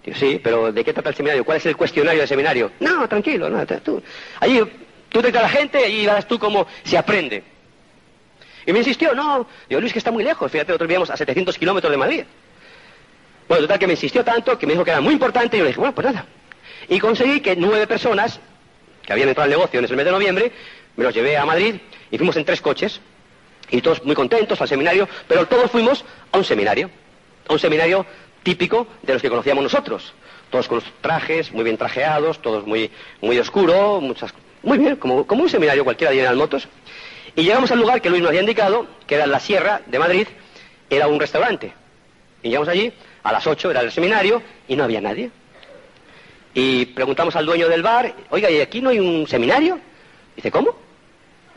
[0.05, 1.45] Digo, sí, pero ¿de qué trata el seminario?
[1.45, 2.73] ¿Cuál es el cuestionario del seminario?
[2.81, 4.03] No, tranquilo, no, tú.
[4.41, 4.61] Allí
[5.11, 7.45] tú te a la gente y verás tú cómo se aprende.
[8.65, 11.57] Y me insistió, no, digo, Luis, que está muy lejos, fíjate, nosotros vivíamos a 700
[11.57, 12.25] kilómetros de Madrid.
[13.49, 15.65] Bueno, total que me insistió tanto que me dijo que era muy importante y yo
[15.65, 16.27] le dije, bueno, pues nada.
[16.89, 18.41] Y conseguí que nueve personas
[19.05, 20.53] que habían entrado al negocio en ese mes de noviembre,
[20.97, 21.77] me los llevé a Madrid
[22.11, 23.01] y fuimos en tres coches.
[23.71, 26.91] Y todos muy contentos al seminario, pero todos fuimos a un seminario.
[27.49, 28.07] A un seminario
[28.43, 30.13] típico de los que conocíamos nosotros.
[30.51, 34.33] Todos con los trajes, muy bien trajeados, todos muy, muy oscuro, muchas,
[34.63, 36.69] muy bien, como, como un seminario cualquiera de General Motos.
[37.35, 40.29] Y llegamos al lugar que Luis nos había indicado, que era la Sierra de Madrid,
[40.89, 41.73] era un restaurante.
[42.43, 42.93] Y llegamos allí,
[43.27, 45.31] a las 8 era el seminario, y no había nadie.
[46.55, 49.81] Y preguntamos al dueño del bar, oiga, ¿y aquí no hay un seminario?
[50.37, 50.77] Dice, ¿cómo?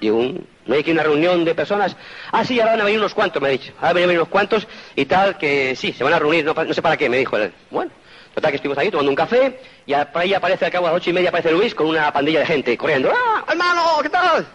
[0.02, 0.20] Digo,
[0.66, 1.96] ¿no hay aquí una reunión de personas?
[2.32, 3.72] Ah, sí, ahora van a venir unos cuantos, me ha dicho.
[3.78, 6.74] Ahora van a venir unos cuantos y tal, que sí, se van a reunir, no,
[6.74, 7.54] sé para qué, me dijo él.
[7.70, 7.92] Bueno,
[8.34, 11.12] total que estuvimos ahí tomando un café y ahí aparece al cabo a las ocho
[11.12, 13.12] y media aparece Luis con una pandilla de gente corriendo.
[13.14, 14.48] ¡Ah, hermano, qué tal!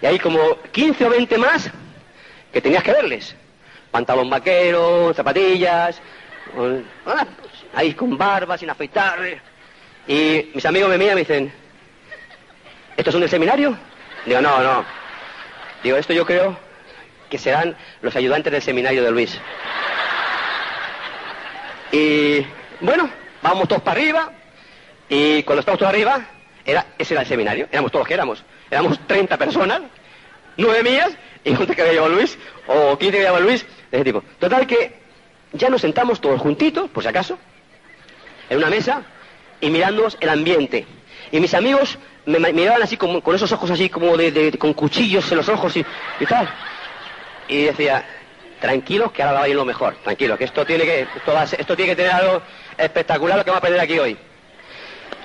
[0.00, 1.70] Y ahí como 15 o 20 más
[2.50, 3.36] que tenías que verles.
[3.90, 6.00] Pantalón vaquero, zapatillas,
[7.06, 7.26] ah,
[7.74, 9.18] ahí con barba, sin afeitar.
[10.06, 11.52] Y mis amigos me miran y me dicen,
[12.96, 13.76] ¿esto es un seminario?
[14.24, 14.84] Digo, no, no.
[15.82, 16.58] Digo, esto yo creo
[17.28, 19.38] que serán los ayudantes del seminario de Luis.
[21.92, 22.46] Y
[22.80, 23.08] bueno,
[23.42, 24.32] vamos todos para arriba.
[25.08, 26.20] Y cuando estamos todos arriba,
[26.64, 27.68] era, ese era el seminario.
[27.70, 28.44] Éramos todos los que éramos.
[28.70, 29.82] Éramos 30 personas,
[30.56, 31.10] nueve mías,
[31.44, 34.22] y ¿cuánto que había llevado Luis, o 15 que había llevado Luis, de ese tipo.
[34.40, 35.05] Total que
[35.52, 37.38] ya nos sentamos todos juntitos, por si acaso,
[38.48, 39.02] en una mesa,
[39.60, 40.86] y mirándonos el ambiente.
[41.32, 45.30] Y mis amigos me, miraban así como, con esos ojos así como de, con cuchillos
[45.30, 45.84] en los ojos y,
[46.26, 46.48] tal.
[47.48, 48.04] Y decía,
[48.60, 51.76] tranquilos que ahora va a ir lo mejor, tranquilos, que esto tiene que, esto, esto
[51.76, 52.42] tiene que tener algo
[52.76, 54.16] espectacular lo que va a aprender aquí hoy.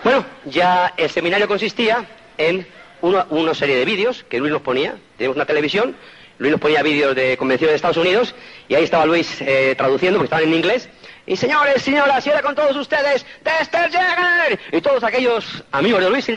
[0.03, 2.05] Bueno, ya el seminario consistía
[2.37, 2.65] en
[3.01, 5.95] una, serie de vídeos que Luis nos ponía, tenemos una televisión,
[6.41, 8.33] Luis nos ponía vídeos de convenciones de Estados Unidos
[8.67, 10.89] y ahí estaba Luis eh, traduciendo, porque estaban en inglés,
[11.27, 14.59] y señores, señoras, y ahora con todos ustedes, Dexter.
[14.71, 16.27] Y todos aquellos amigos de Luis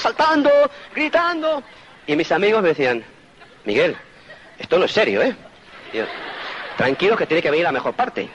[0.00, 0.50] saltando,
[0.92, 1.62] gritando.
[2.08, 3.04] Y mis amigos me decían,
[3.64, 3.96] Miguel,
[4.58, 5.36] esto no es serio, ¿eh?
[6.76, 8.28] Tranquilo que tiene que venir la mejor parte.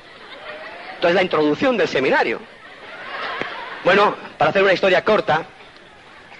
[0.95, 2.39] Entonces la introducción del seminario.
[3.83, 5.47] Bueno, para hacer una historia corta,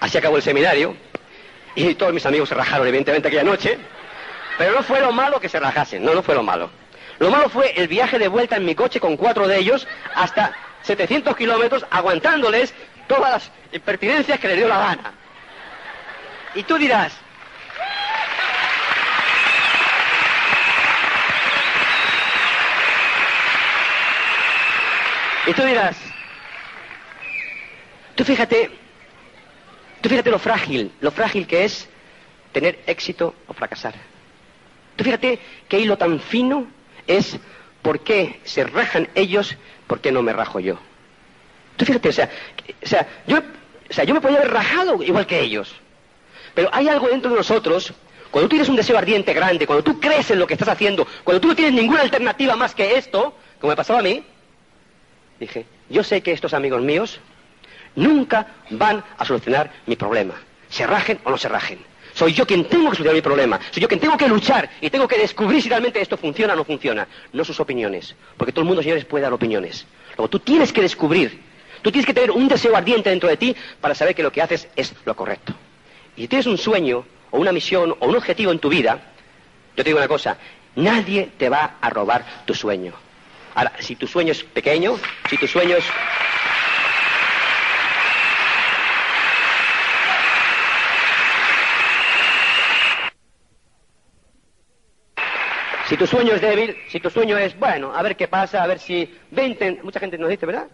[0.00, 0.96] así acabó el seminario.
[1.74, 3.78] Y todos mis amigos se rajaron, evidentemente, aquella noche.
[4.58, 6.68] Pero no fue lo malo que se rajasen, no, no fue lo malo.
[7.20, 10.52] Lo malo fue el viaje de vuelta en mi coche con cuatro de ellos hasta,
[10.82, 12.74] 700 kilómetros aguantándoles
[13.06, 15.12] todas las impertinencias que les dio la gana.
[16.54, 17.12] Y tú dirás,
[25.46, 25.96] y tú dirás,
[28.14, 28.70] tú fíjate,
[30.00, 31.88] tú fíjate lo frágil, lo frágil que es
[32.52, 33.94] tener éxito o fracasar.
[34.98, 36.66] Tú fíjate qué hilo tan fino
[37.06, 37.38] es
[37.82, 39.56] por qué se rajan ellos,
[39.86, 40.76] por qué no me rajo yo.
[41.76, 42.28] Tú fíjate, o sea,
[42.82, 45.72] o sea, yo, o sea, yo me podía haber rajado igual que ellos.
[46.52, 47.94] Pero hay algo dentro de nosotros,
[48.32, 51.06] cuando tú tienes un deseo ardiente grande, cuando tú crees en lo que estás haciendo,
[51.22, 54.24] cuando tú no tienes ninguna alternativa más que esto, como me pasaba a mí,
[55.38, 57.20] dije, yo sé que estos amigos míos
[57.94, 60.34] nunca van a solucionar mi problema,
[60.68, 61.87] se rajen o no se rajen.
[62.18, 63.60] Soy yo quien tengo que solucionar mi problema.
[63.70, 66.56] Soy yo quien tengo que luchar y tengo que descubrir si realmente esto funciona o
[66.56, 67.06] no funciona.
[67.32, 68.16] No sus opiniones.
[68.36, 69.86] Porque todo el mundo, señores, puede dar opiniones.
[70.16, 71.40] Luego tú tienes que descubrir.
[71.80, 74.42] Tú tienes que tener un deseo ardiente dentro de ti para saber que lo que
[74.42, 75.52] haces es lo correcto.
[76.16, 78.98] Y si tienes un sueño o una misión o un objetivo en tu vida,
[79.76, 80.38] yo te digo una cosa,
[80.74, 82.94] nadie te va a robar tu sueño.
[83.54, 84.96] Ahora, si tu sueño es pequeño,
[85.30, 85.84] si tu sueño es
[95.88, 98.66] Si tu sueño es débil, si tu sueño es, bueno, a ver qué pasa, a
[98.66, 99.10] ver si...
[99.30, 100.66] Ve Mucha gente nos dice, ¿verdad?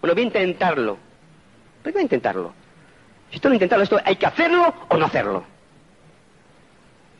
[0.00, 0.98] Bueno, voy a intentarlo.
[1.82, 2.54] ¿Por qué voy a intentarlo?
[3.32, 5.42] Si tú no intentarlo, esto hay que hacerlo o no hacerlo.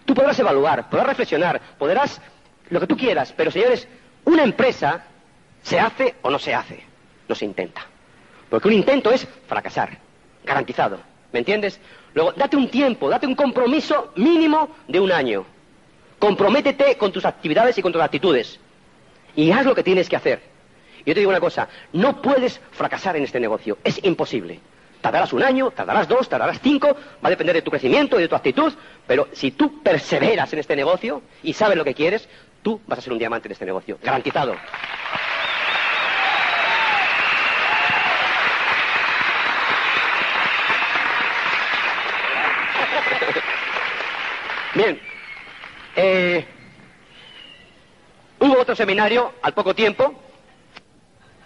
[0.04, 2.20] Tú podrás evaluar, podrás reflexionar, podrás
[2.70, 3.88] lo que tú quieras, pero señores,
[4.24, 5.04] una empresa
[5.62, 6.84] se hace o no se hace,
[7.28, 7.82] no se intenta.
[8.50, 9.98] Porque un intento es fracasar,
[10.44, 11.00] garantizado.
[11.32, 11.80] ¿Me entiendes?
[12.14, 15.44] Luego, date un tiempo, date un compromiso mínimo de un año.
[16.22, 18.60] Comprométete con tus actividades y con tus actitudes.
[19.34, 20.40] Y haz lo que tienes que hacer.
[21.04, 23.78] Yo te digo una cosa, no puedes fracasar en este negocio.
[23.82, 24.60] Es imposible.
[25.00, 28.28] Tardarás un año, tardarás dos, tardarás cinco, va a depender de tu crecimiento y de
[28.28, 28.72] tu actitud,
[29.04, 32.28] pero si tú perseveras en este negocio y sabes lo que quieres,
[32.62, 33.98] tú vas a ser un diamante en este negocio.
[34.00, 34.54] Garantizado.
[44.76, 45.00] Bien,
[45.96, 46.44] eh,
[48.38, 50.14] hubo otro seminario al poco tiempo.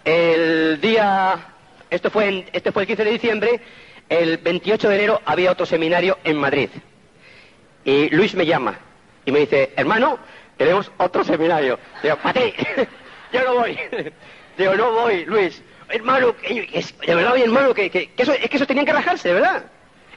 [0.03, 1.37] El día,
[1.89, 3.61] esto fue, este fue el 15 de diciembre,
[4.09, 6.69] el 28 de enero había otro seminario en Madrid.
[7.83, 8.79] Y Luis me llama
[9.25, 10.17] y me dice, hermano,
[10.57, 11.79] tenemos otro seminario.
[12.01, 12.53] Digo, Pati,
[13.33, 13.77] yo no voy.
[14.57, 15.61] Digo, no voy, Luis.
[15.89, 19.63] Hermano, de verdad, hermano, que, eso, es que eso tenían que rajarse, verdad.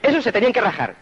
[0.03, 0.97] Eso se tenían que rajar.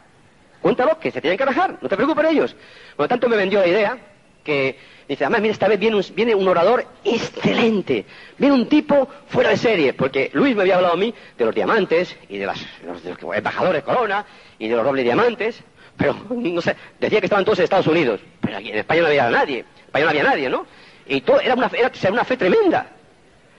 [0.61, 2.57] Cuéntalo, que se tienen que rajar, no te preocupes ellos.
[2.97, 3.99] Por lo tanto, me vendió la idea
[4.43, 8.05] que dice, además, mira, esta vez viene un, viene un orador excelente,
[8.39, 11.55] viene un tipo fuera de serie, porque Luis me había hablado a mí de los
[11.55, 14.25] diamantes y de, las, los, de embajadores Corona
[14.59, 15.63] y de los dobles diamantes,
[15.97, 19.07] pero no sé, decía que estaban todos en Estados Unidos, pero aquí en España no
[19.09, 20.67] había nadie, en España no había nadie, ¿no?
[21.07, 22.87] Y todo era una, era, una fe tremenda.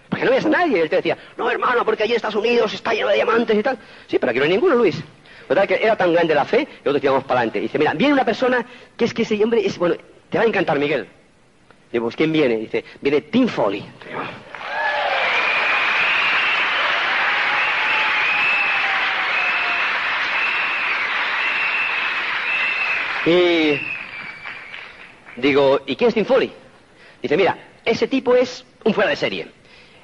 [0.08, 0.82] Porque no había nadie.
[0.82, 3.64] Él te decía, no hermano, porque allí en Estados Unidos está lleno de diamantes y
[3.64, 3.78] tal.
[4.08, 5.02] Sí, pero aquí no hay ninguno, Luis.
[5.50, 7.60] ¿Verdad que era tan grande la fe que nosotros íbamos para adelante?
[7.60, 8.64] dice, mira, viene una persona
[8.96, 9.96] que es que ese hombre es, bueno,
[10.30, 11.08] te va a encantar, Miguel.
[11.92, 12.58] Digo, pues ¿quién viene?
[12.58, 13.84] Dice, viene Tim Foley.
[23.26, 23.82] Y
[25.36, 26.54] digo, ¿y quién es Tim Foley?
[27.24, 29.48] Dice, mira, ese tipo es un fuera de serie.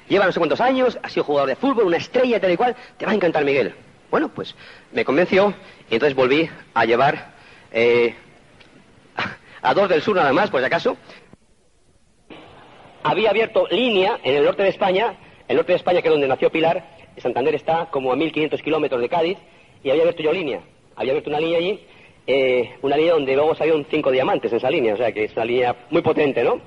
[0.08, 2.74] Lleva no sé cuántos años, ha sido jugador de fútbol, una estrella, tal y cual.
[2.96, 3.85] Te va a encantar, Miguel.
[4.10, 4.54] Bueno, pues
[4.92, 5.54] me convenció
[5.90, 7.34] y entonces volví a llevar
[7.72, 8.14] eh,
[9.62, 10.96] a dos del sur nada más, por si acaso.
[13.02, 15.14] Había abierto línea en el norte de España,
[15.48, 16.84] el norte de España que es donde nació Pilar,
[17.18, 19.38] Santander está como a 1500 kilómetros de Cádiz,
[19.82, 20.60] y había abierto yo línea.
[20.96, 21.80] Había abierto una línea allí,
[22.26, 25.32] eh, una línea donde luego salieron cinco diamantes en esa línea, o sea que es
[25.32, 26.60] una línea muy potente, ¿no?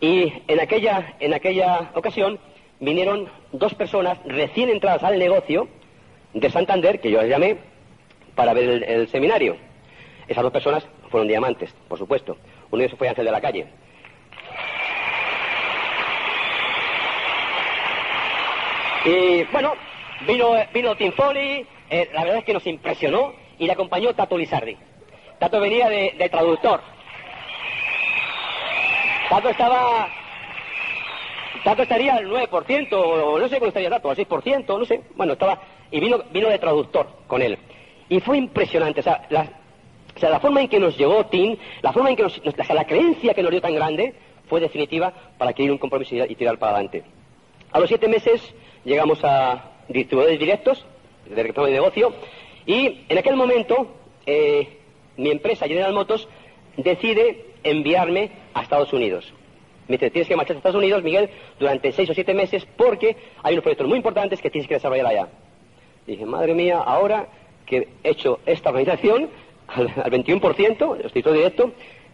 [0.00, 2.38] Y en aquella, en aquella ocasión
[2.80, 5.68] vinieron dos personas recién entradas al negocio,
[6.32, 7.56] de Santander, que yo les llamé,
[8.34, 9.56] para ver el, seminario.
[10.28, 12.36] Esas dos personas fueron diamantes, por supuesto.
[12.70, 13.66] Uno de ellos fue Ángel de la Calle.
[19.04, 19.74] Y bueno,
[20.26, 24.38] vino, vino Tim Foley, eh, la verdad es que nos impresionó y le acompañó Tato
[24.38, 24.76] Lizardi.
[25.38, 26.80] Tato venía de, traductor.
[29.28, 30.08] Tato estaba
[31.64, 35.02] Tato estaría al 9%, o no sé cómo estaría Tato, al 6%, no sé.
[35.14, 35.58] Bueno, estaba,
[35.90, 37.58] y vino, vino de traductor con él.
[38.08, 39.48] Y fue impresionante, o sea, la,
[40.16, 43.42] o forma en que nos llegó Tim, la forma en que nos, la creencia que
[43.42, 44.14] nos dio tan grande,
[44.48, 47.04] fue definitiva para adquirir un compromiso y tirar para adelante.
[47.70, 48.52] A los siete meses
[48.84, 50.84] llegamos a distribuidores directos
[51.26, 52.12] de de negocio
[52.66, 53.86] y en aquel momento
[54.26, 54.78] eh,
[55.16, 56.28] mi empresa General Motors
[56.76, 59.32] decide enviarme a Estados Unidos.
[59.86, 63.16] Me dice, tienes que marchar a Estados Unidos, Miguel, durante seis o siete meses porque
[63.42, 65.28] hay unos proyectos muy importantes que tienes que desarrollar allá.
[66.12, 67.28] Dije, madre mía, ahora
[67.66, 69.30] que he hecho esta organización,
[69.68, 71.72] al, 21%, estoy todo directo,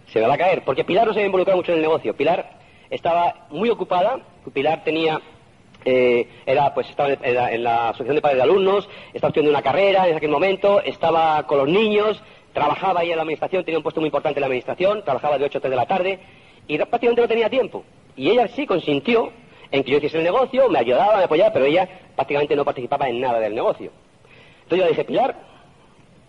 [0.09, 2.15] se me va a caer, porque Pilar no se había involucrado mucho en el negocio.
[2.15, 2.59] Pilar
[2.91, 4.21] estaba muy ocupada,
[4.53, 5.21] Pilar tenía
[5.85, 10.09] eh, era pues estaba en la, asociación de padres de alumnos, estaba estudiando una carrera
[10.09, 12.21] en aquel momento, estaba con los niños,
[12.53, 15.45] trabajaba ahí en la administración, tenía un puesto muy importante en la administración, trabajaba de
[15.45, 16.19] 8 a 3 de la tarde
[16.67, 17.85] y prácticamente no tenía tiempo.
[18.17, 19.31] Y ella sí consintió
[19.71, 23.09] en que yo hiciese el negocio, me ayudaba, me apoyaba, pero ella prácticamente no participaba
[23.09, 23.91] en nada del negocio.
[24.63, 25.37] Entonces yo le dije, Pilar,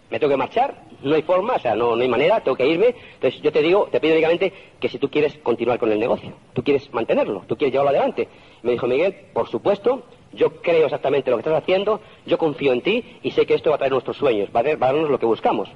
[0.10, 2.68] me tengo que marchar, no hay forma, o sea, no, no hay manera, tengo que
[2.68, 2.96] irme.
[3.16, 6.32] Entonces yo te digo, te pido únicamente que si tú quieres continuar con el negocio,
[6.54, 8.28] tú quieres mantenerlo, tú quieres llevarlo adelante.
[8.64, 12.82] me dijo Miguel, por supuesto, yo creo exactamente lo que estás haciendo, yo confío en
[12.82, 15.26] ti y sé que esto va a traer nuestros sueños, va a, darnos lo que
[15.26, 15.70] buscamos.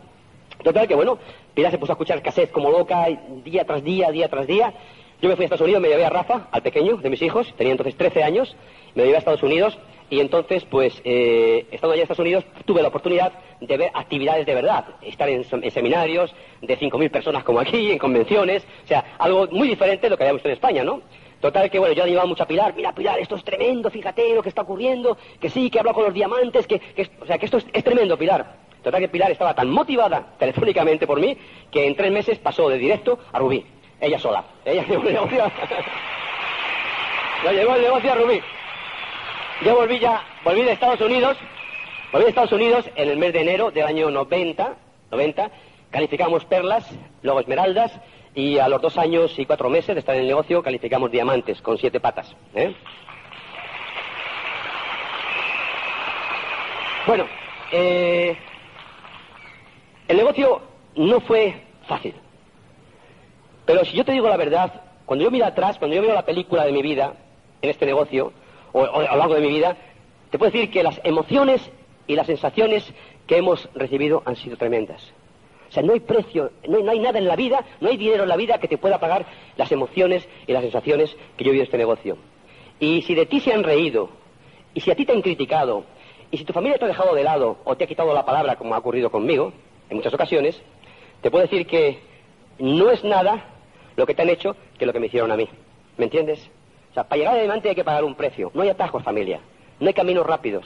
[0.63, 1.17] Total que bueno,
[1.53, 3.07] Pilar se puso a escuchar cassette como loca,
[3.43, 4.73] día tras día, día tras día.
[5.21, 7.53] Yo me fui a Estados Unidos, me llevé a Rafa, al pequeño de mis hijos,
[7.55, 8.55] tenía entonces 13 años,
[8.95, 9.77] me llevé a Estados Unidos
[10.09, 14.47] y entonces, pues, eh, estando allá en Estados Unidos, tuve la oportunidad de ver actividades
[14.47, 19.47] de verdad, estar en, seminarios de 5.000 personas como aquí, en convenciones, o sea, algo
[19.51, 21.01] muy diferente de lo que habíamos en España, ¿no?
[21.39, 24.41] Total que, bueno, yo animaba mucho a Pilar, mira Pilar, esto es tremendo, fíjate lo
[24.41, 26.81] que está ocurriendo, que sí, que hablo con los diamantes, que,
[27.21, 28.59] o sea, que esto es, tremendo, Pilar.
[28.83, 31.37] Total que Pilar estaba tan motivada telefónicamente por mí
[31.69, 33.63] que en tres meses pasó de directo a Rubí,
[34.01, 34.43] ella sola.
[34.65, 35.51] Ella llevó el negocio,
[37.51, 38.41] llevó el negocio a Rubí.
[39.63, 41.37] Yo volví ya, volví de Estados Unidos,
[42.11, 44.75] volví de Estados Unidos en el mes de enero del año 90,
[45.11, 45.51] 90,
[45.91, 46.89] calificamos perlas,
[47.21, 47.91] luego esmeraldas,
[48.33, 51.61] y a los dos años y cuatro meses de estar en el negocio calificamos diamantes
[51.61, 52.35] con siete patas.
[52.55, 52.73] ¿eh?
[57.05, 57.25] Bueno,
[57.71, 58.37] eh,
[60.07, 60.61] el negocio
[60.95, 62.15] no fue fácil.
[63.71, 66.25] Pero si yo te digo la verdad, cuando yo miro atrás, cuando yo veo la
[66.25, 67.13] película de mi vida
[67.61, 68.33] en este negocio,
[68.73, 69.77] o, a lo largo de mi vida,
[70.29, 71.71] te puedo decir que las emociones
[72.05, 72.93] y las sensaciones
[73.27, 75.13] que hemos recibido han sido tremendas.
[75.69, 78.29] O sea, no hay precio, no hay, nada en la vida, no hay dinero en
[78.29, 81.61] la vida que te pueda pagar las emociones y las sensaciones que yo he vivido
[81.61, 82.17] en este negocio.
[82.77, 84.09] Y si de ti se han reído,
[84.73, 85.85] y si a ti te han criticado,
[86.29, 88.57] y si tu familia te ha dejado de lado o te ha quitado la palabra,
[88.57, 89.53] como ha ocurrido conmigo
[89.89, 90.61] en muchas ocasiones,
[91.21, 91.99] te puedo decir que
[92.59, 93.50] no es nada
[93.95, 95.47] lo que te han hecho que lo que me hicieron a mí.
[95.97, 96.49] ¿Me entiendes?
[96.91, 98.51] O sea, para llegar adelante hay que pagar un precio.
[98.53, 99.39] No hay atajos, familia.
[99.79, 100.65] No hay caminos rápidos.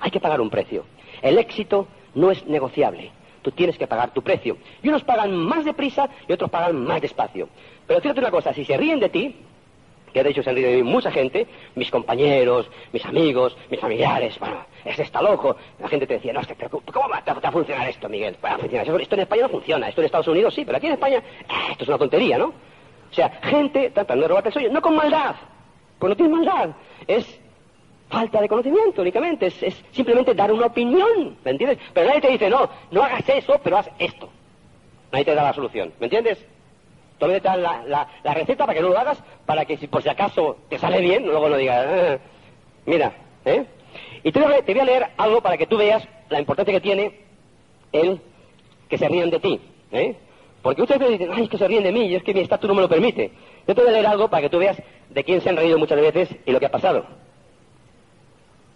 [0.00, 0.84] Hay que pagar un precio.
[1.22, 3.10] El éxito no es negociable.
[3.42, 4.56] Tú tienes que pagar tu precio.
[4.82, 7.48] Y unos pagan más deprisa y otros pagan más despacio.
[7.86, 9.36] Pero fíjate una cosa, si se ríen de ti,
[10.12, 13.80] que de hecho se han reído de mí mucha gente, mis compañeros, mis amigos, mis
[13.80, 15.56] familiares, bueno, es está loco.
[15.78, 16.40] La gente te decía, no,
[16.92, 18.36] ¿cómo va a, funcionar esto, Miguel?
[19.00, 21.70] Esto en España no funciona, esto en Estados Unidos sí, pero aquí en España, eh,
[21.72, 22.46] esto es una tontería, ¿no?
[22.46, 25.34] O sea, gente tratando de robarte el sueño, no con maldad,
[25.98, 26.70] pues no tienes maldad.
[27.06, 27.40] Es
[28.12, 29.46] falta de conocimiento únicamente.
[29.46, 31.36] Es, simplemente dar una opinión.
[31.44, 31.78] ¿Me entiendes?
[31.92, 34.28] Pero nadie te dice, no, no hagas eso, pero haz esto.
[35.10, 35.92] Nadie te da la solución.
[35.98, 36.44] ¿Me entiendes?
[37.18, 40.08] Todavía te dan la, receta para que no lo hagas, para que si por si
[40.08, 42.18] acaso te sale bien, luego no digas, ah,
[42.84, 43.12] mira,
[43.44, 43.64] ¿eh?
[44.24, 46.74] Y te voy, a, te voy a leer algo para que tú veas la importancia
[46.74, 47.20] que tiene
[47.92, 48.20] el
[48.88, 50.16] que se rían de ti, ¿eh?
[50.62, 52.68] Porque ustedes dicen, ay, es que se ríen de mí, y es que mi estatus
[52.68, 53.32] no me lo permite.
[53.66, 54.80] Yo te voy a leer algo para que tú veas
[55.10, 57.04] de quién se han reído muchas veces y lo que ha pasado.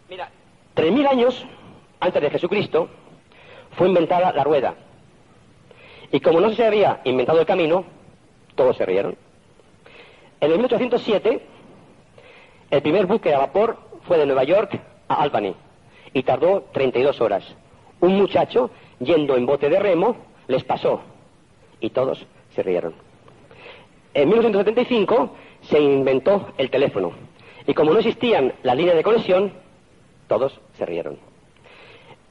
[0.08, 0.30] Mira,
[0.74, 1.46] tres mil años
[2.00, 2.88] antes de Jesucristo
[3.76, 4.74] fue inventada la rueda.
[6.10, 7.84] Y como no se había inventado el camino,
[8.54, 9.16] todos se rieron.
[10.40, 11.40] En el 1807,
[12.70, 15.54] el primer buque a vapor fue de Nueva York a Albany
[16.12, 17.44] y tardó 32 horas.
[18.00, 20.16] Un muchacho, yendo en bote de remo,
[20.48, 21.00] les pasó
[21.80, 22.94] y todos se rieron.
[24.14, 25.30] En 1975
[25.62, 27.12] se inventó el teléfono.
[27.66, 29.52] Y como no existían las líneas de conexión,
[30.28, 31.18] todos se rieron.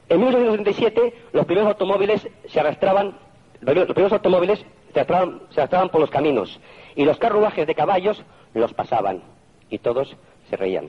[0.08, 3.18] En 1977 los primeros automóviles se arrastraban,
[3.60, 6.58] los primeros automóviles se arrastraban, por los caminos
[6.94, 8.22] y los carruajes de caballos
[8.54, 9.22] los pasaban
[9.68, 10.16] y todos
[10.48, 10.88] se reían.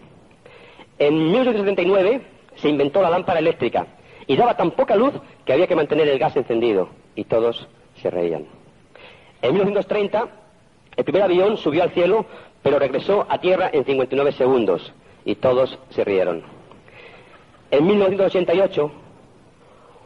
[0.99, 2.21] En 1979
[2.55, 3.87] se inventó la lámpara eléctrica
[4.25, 5.13] y daba tan poca luz
[5.45, 7.67] que había que mantener el gas encendido y todos
[8.01, 8.45] se reían.
[9.41, 10.27] En 1930
[10.97, 12.25] el primer avión subió al cielo,
[12.63, 14.91] pero regresó a tierra en 59 segundos
[15.25, 16.41] y todos se rieron.
[17.69, 18.91] En 1988,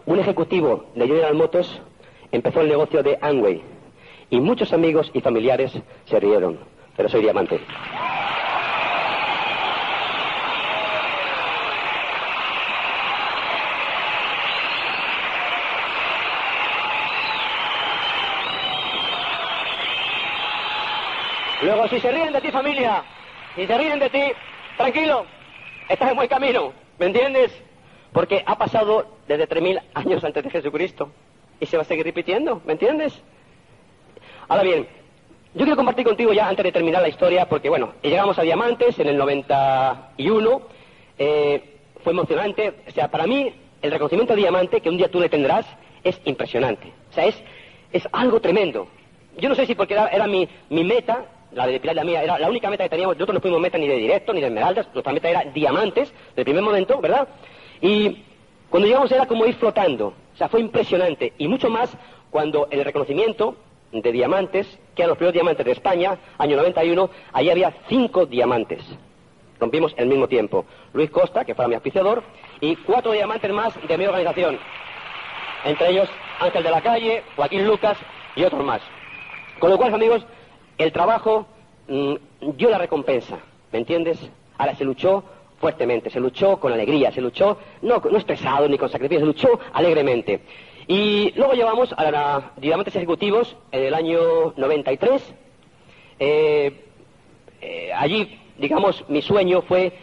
[0.05, 1.81] un ejecutivo de General Motors
[2.31, 3.61] empezó el negocio de Amway
[4.29, 5.71] y muchos amigos y familiares
[6.05, 6.59] se rieron,
[6.97, 7.61] pero soy diamante.
[21.61, 23.03] Luego, si se ríen de ti, familia,
[23.55, 24.23] si se ríen de ti,
[24.77, 25.25] tranquilo,
[25.87, 27.51] estás en buen camino, ¿me entiendes?
[28.11, 31.11] Porque ha pasado desde 3.000 años antes de Jesucristo
[31.59, 33.21] y se va a seguir repitiendo, ¿me entiendes?
[34.47, 34.87] Ahora bien,
[35.53, 38.97] yo quiero compartir contigo ya antes de terminar la historia, porque bueno, llegamos a Diamantes
[38.99, 40.61] en el 91,
[41.19, 45.19] eh, fue emocionante, o sea, para mí el reconocimiento de Diamante que un día tú
[45.19, 45.65] le tendrás
[46.03, 47.43] es impresionante, o sea, es,
[47.91, 48.87] es algo tremendo.
[49.37, 52.39] Yo no sé si porque era, mi, mi meta, la de Pilar la mía, era
[52.39, 54.87] la única meta que teníamos, nosotros no fuimos meta ni de directo ni de esmeraldas,
[54.93, 57.27] nuestra meta era diamantes, del primer momento, ¿verdad?
[57.81, 58.23] Y
[58.69, 61.91] cuando llegamos era como ir flotando, o sea, fue impresionante, y mucho más
[62.29, 63.55] cuando el reconocimiento
[63.91, 68.83] de diamantes, que eran los primeros diamantes de España, año 91, allí había cinco diamantes.
[69.59, 70.65] Rompimos el mismo tiempo.
[70.93, 72.23] Luis Costa, que fue mi auspiciador,
[72.61, 74.57] y cuatro diamantes más de mi organización.
[75.65, 77.97] Entre ellos Ángel de la Calle, Joaquín Lucas
[78.35, 78.81] y otros más.
[79.59, 80.25] Con lo cual, amigos,
[80.77, 81.45] el trabajo
[81.87, 82.15] mm,
[82.55, 83.39] dio la recompensa,
[83.71, 84.19] ¿me entiendes?
[84.57, 85.23] Ahora se luchó
[85.59, 89.59] fuertemente, se luchó con alegría, se luchó no, no estresado ni con sacrificio, se luchó
[89.73, 90.41] alegremente.
[90.87, 95.33] Y luego llevamos a la Diamantes Ejecutivos en el año 93.
[96.19, 96.85] Eh,
[97.61, 99.93] eh, allí, digamos, mi sueño fue,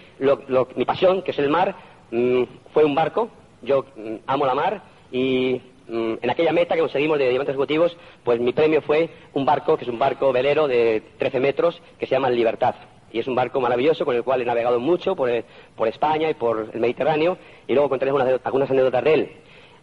[0.77, 1.75] mi pasión, que es el mar,
[2.11, 3.29] mm, fue un barco.
[3.63, 8.41] Yo mm, amo la mar y en aquella meta que conseguimos de Diamantes Ejecutivos, pues
[8.41, 12.15] mi premio fue un barco, que es un barco velero de 13 metros, que se
[12.15, 12.75] llama Libertad.
[13.11, 15.31] Y es un barco maravilloso con el cual he navegado mucho por,
[15.77, 17.39] por España y por el Mediterráneo.
[17.67, 18.13] Y luego contaré
[18.45, 19.33] algunas anécdotas de él.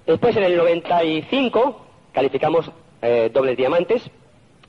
[0.05, 4.09] Después, en el 95, calificamos eh, dobles diamantes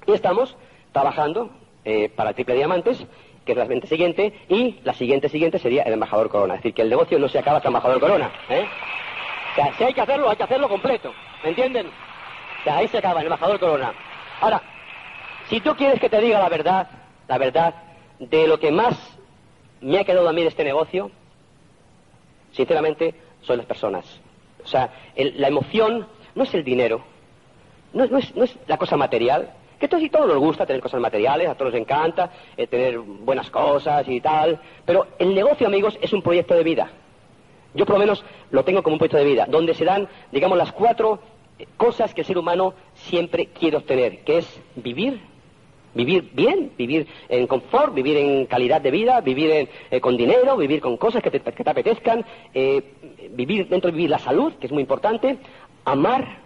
[0.06, 0.56] y estamos
[0.92, 1.50] trabajando
[1.84, 3.04] eh, para triple diamantes,
[3.44, 6.54] que es la siguiente siguiente, y la siguiente siguiente sería el embajador corona.
[6.54, 8.32] Es decir, que el negocio no se acaba con embajador corona.
[8.48, 8.64] ¿eh?
[9.52, 11.12] O sea, si hay que hacerlo, hay que hacerlo completo.
[11.42, 11.90] ¿Me entienden?
[12.64, 13.92] Ahí se acaba el embajador corona.
[14.40, 14.62] Ahora,
[15.48, 16.88] si tú quieres que te diga la verdad,
[17.28, 17.74] la verdad
[18.18, 18.96] de lo que más
[19.80, 21.10] me ha quedado a mí de este negocio,
[22.52, 24.20] sinceramente, son las personas.
[24.64, 27.04] O sea, la emoción no es el dinero,
[27.92, 31.54] no, es, la cosa material, que todos y todos nos gusta tener cosas materiales, a
[31.54, 36.22] todos nos encanta eh, tener buenas cosas y tal, pero el negocio, amigos, es un
[36.22, 36.90] proyecto de vida.
[37.76, 40.58] Yo por lo menos lo tengo como un proyecto de vida, donde se dan, digamos,
[40.58, 41.20] las cuatro
[41.76, 45.20] cosas que el ser humano siempre quiere obtener, que es vivir,
[45.94, 50.80] vivir bien, vivir en confort, vivir en calidad de vida, vivir eh, con dinero, vivir
[50.80, 52.82] con cosas que te, apetezcan, eh,
[53.30, 55.38] vivir dentro de vivir la salud, que es muy importante,
[55.84, 56.38] amar,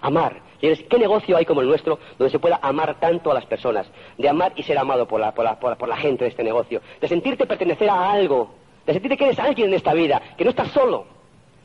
[0.00, 0.52] amar.
[0.60, 3.84] ¿Qué negocio hay como el nuestro donde se pueda amar tanto a las personas?
[4.16, 6.80] De amar y ser amado por la, por la, por la gente de este negocio.
[7.00, 8.61] De sentirte pertenecer a algo.
[8.86, 10.20] De sentirte que eres alguien en esta vida.
[10.36, 11.06] Que no estás solo.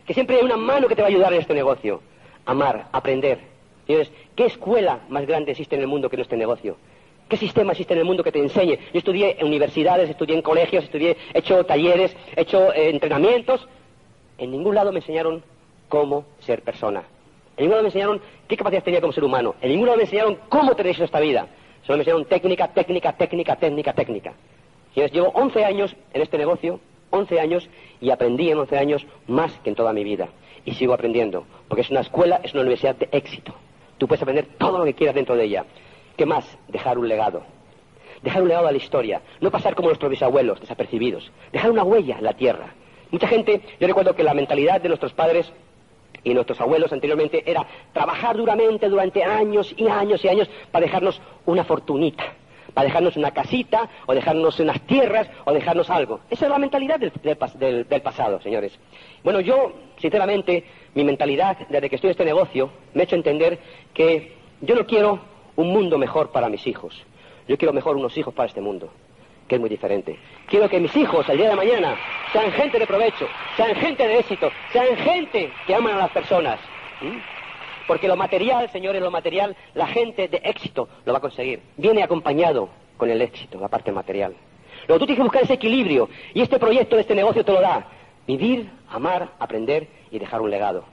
[0.06, 2.02] Que siempre hay una mano que te va a ayudar en este negocio.
[2.46, 3.40] Amar, aprender,
[3.88, 6.76] Señores, ¿qué escuela más grande existe en el mundo que no este negocio?
[7.30, 8.78] ¿Qué sistema existe en el mundo que te enseñe?
[8.94, 13.66] Yo estudié en universidades, estudié en colegios, estudié, he hecho talleres, he hecho eh, entrenamientos.
[14.38, 15.42] En ningún lado me enseñaron
[15.88, 17.04] cómo ser persona.
[17.56, 19.56] En ningún lado me enseñaron qué capacidad tenía como ser humano.
[19.62, 21.48] En ningún lado me enseñaron cómo tener esta vida.
[21.84, 24.34] Solo me enseñaron técnica, técnica, técnica, técnica, técnica.
[24.94, 27.70] Señores, llevo 11 años en este negocio, 11 años,
[28.02, 30.30] y aprendí en 11 años más que en toda mi vida.
[30.66, 33.54] Y sigo aprendiendo, porque es una escuela, es una universidad de éxito.
[33.98, 35.66] Tú puedes aprender todo lo que quieras dentro de ella.
[36.16, 36.58] ¿Qué más?
[36.68, 37.44] Dejar un legado.
[38.22, 39.22] Dejar un legado a la historia.
[39.40, 41.32] No pasar como nuestros bisabuelos, desapercibidos.
[41.52, 42.74] Dejar una huella en la tierra.
[43.12, 45.52] Mucha gente, yo recuerdo que la mentalidad de nuestros padres
[46.24, 51.22] y nuestros abuelos anteriormente era trabajar duramente durante años y años y años para dejarnos
[51.46, 52.34] una fortunita,
[52.78, 56.20] para dejarnos una casita, o dejarnos unas tierras, o dejarnos algo.
[56.30, 58.78] Esa es la mentalidad del, pasado, señores.
[59.24, 60.64] Bueno, yo, sinceramente,
[60.94, 63.58] mi mentalidad desde que estoy en este negocio me ha hecho entender
[63.96, 65.20] que yo no quiero
[65.56, 67.04] un mundo mejor para mis hijos.
[67.48, 68.92] Yo quiero mejor unos hijos para este mundo,
[69.48, 70.16] que es muy diferente.
[70.46, 71.98] Quiero que mis hijos, al día de mañana,
[72.32, 76.60] sean gente de provecho, sean gente de éxito, sean gente que aman a las personas.
[77.88, 81.62] Porque lo material, señores, lo material, la gente de éxito lo va a conseguir.
[81.78, 84.36] Viene acompañado con el éxito, la parte material.
[84.88, 87.88] Luego tú tienes que buscar ese equilibrio y este proyecto, este negocio te lo da.
[88.28, 90.84] Vivir, amar, aprender y dejar un legado.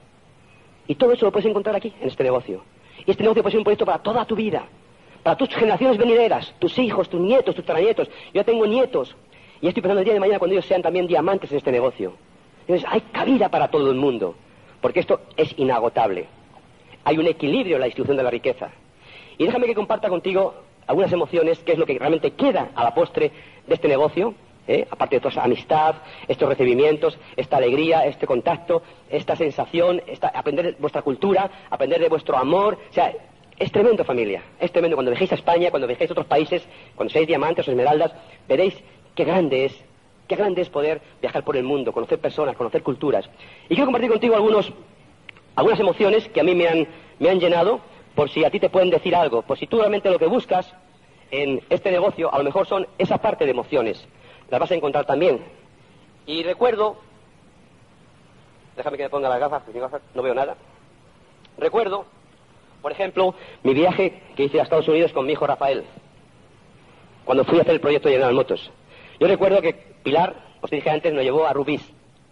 [0.86, 2.62] Y todo eso lo puedes encontrar aquí, en este negocio.
[3.04, 4.64] Y este negocio puede ser un proyecto para toda tu vida,
[5.22, 8.08] para tus generaciones venideras, tus hijos, tus nietos, tus tranietos.
[8.32, 9.16] Yo tengo nietos
[9.60, 12.14] y estoy pensando el día de mañana cuando ellos sean también diamantes en este negocio.
[12.60, 14.34] Entonces, hay cabida para todo el mundo,
[14.80, 16.28] porque esto es inagotable.
[17.04, 18.70] Hay un equilibrio en la distribución de la riqueza.
[19.38, 20.54] Y déjame que comparta contigo
[20.86, 23.30] algunas emociones, que es lo que realmente queda a la postre
[23.66, 24.34] de este negocio,
[24.68, 24.86] ¿eh?
[24.90, 25.96] aparte de toda esa amistad,
[26.28, 30.02] estos recibimientos, esta alegría, este contacto, esta sensación,
[30.34, 32.78] aprender de vuestra cultura, aprender de vuestro amor.
[32.90, 33.12] O sea,
[33.56, 34.42] Es tremendo, familia.
[34.58, 34.96] Es tremendo.
[34.96, 38.12] Cuando viajéis a España, cuando viajéis a otros países, cuando seáis diamantes o esmeraldas,
[38.48, 38.74] veréis
[39.14, 39.84] qué grande es,
[40.26, 43.30] qué grande es poder viajar por el mundo, conocer personas, conocer culturas.
[43.66, 44.72] Y quiero compartir contigo algunos,
[45.56, 46.88] algunas emociones que a mí me han,
[47.18, 47.80] me han llenado,
[48.14, 50.72] por si a ti te pueden decir algo, por si tú realmente lo que buscas
[51.30, 54.06] en este negocio, a lo mejor son esa parte de emociones.
[54.50, 55.40] Las vas a encontrar también.
[56.26, 56.96] Y recuerdo,
[58.76, 60.56] déjame que me ponga las gafas, sin gafas no veo nada.
[61.58, 62.06] Recuerdo
[62.84, 65.84] por ejemplo, mi viaje que hice a Estados Unidos con mi hijo Rafael,
[67.24, 68.70] cuando fui a hacer el proyecto de General Motors.
[69.18, 71.80] Yo recuerdo que Pilar, os dije antes, nos llevó a Rubis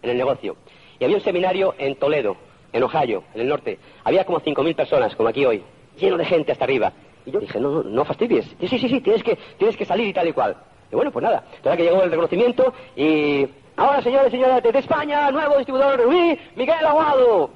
[0.02, 0.56] en el negocio.
[0.98, 2.36] Y había un seminario en Toledo,
[2.72, 3.78] en Ohio, en el norte.
[4.04, 5.62] Había como 5.000 personas, como aquí hoy,
[5.98, 6.92] lleno de gente hasta arriba.
[7.24, 8.46] Y yo dije, no, no, no fastidies.
[8.60, 10.56] sí, sí, sí, tienes que, tienes que salir y tal y cual.
[10.90, 11.44] Y bueno, pues nada.
[11.56, 13.46] Entonces que llegó el reconocimiento y...
[13.74, 17.50] Ahora, señores y señoras, desde España, nuevo distribuidor Rubí, Miguel Aguado.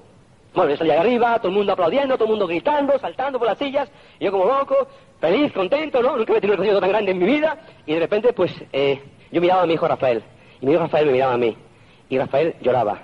[0.54, 3.58] Bueno, yo salí arriba, todo el mundo aplaudiendo, todo el mundo gritando, saltando por las
[3.58, 4.88] sillas, y yo como loco,
[5.20, 6.16] feliz, contento, ¿no?
[6.16, 8.98] Nunca había tenido un concierto tan grande en mi vida, y de repente, pues, eh,
[9.30, 10.22] yo miraba a mi hijo Rafael,
[10.62, 11.54] y mi hijo Rafael me miraba a mí,
[12.08, 12.98] y Rafael lloraba,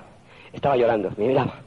[0.51, 1.61] estaba llorando, me miraba,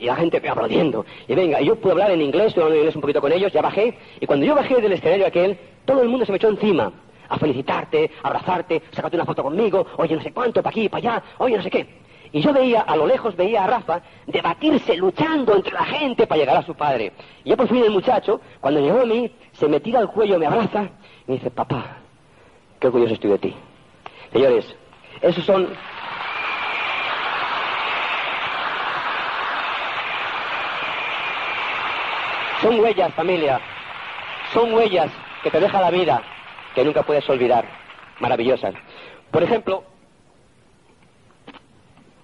[0.00, 2.96] y la gente aplaudiendo, y venga, yo pude hablar en inglés, estuve hablando en inglés
[2.96, 6.08] un poquito con ellos, ya bajé, y cuando yo bajé del escenario aquel, todo el
[6.08, 6.90] mundo se me echó encima,
[7.28, 10.98] a felicitarte, a abrazarte, sacarte una foto conmigo, oye, no sé cuánto, para aquí, para
[10.98, 11.86] allá, oye, no sé qué.
[12.32, 16.40] Y yo veía, a lo lejos veía a Rafa debatirse, luchando entre la gente para
[16.40, 17.12] llegar a su padre.
[17.44, 20.38] Y ya por fin el muchacho, cuando llegó a mí, se me tira al cuello,
[20.38, 20.84] me abraza
[21.26, 21.98] y me dice, papá,
[22.78, 23.54] qué orgulloso estoy de ti.
[24.32, 24.76] Señores,
[25.20, 25.68] esos son...
[32.60, 33.60] Son huellas, familia.
[34.52, 35.10] Son huellas
[35.42, 36.22] que te deja la vida,
[36.74, 37.64] que nunca puedes olvidar.
[38.18, 38.74] Maravillosas.
[39.30, 39.82] Por ejemplo,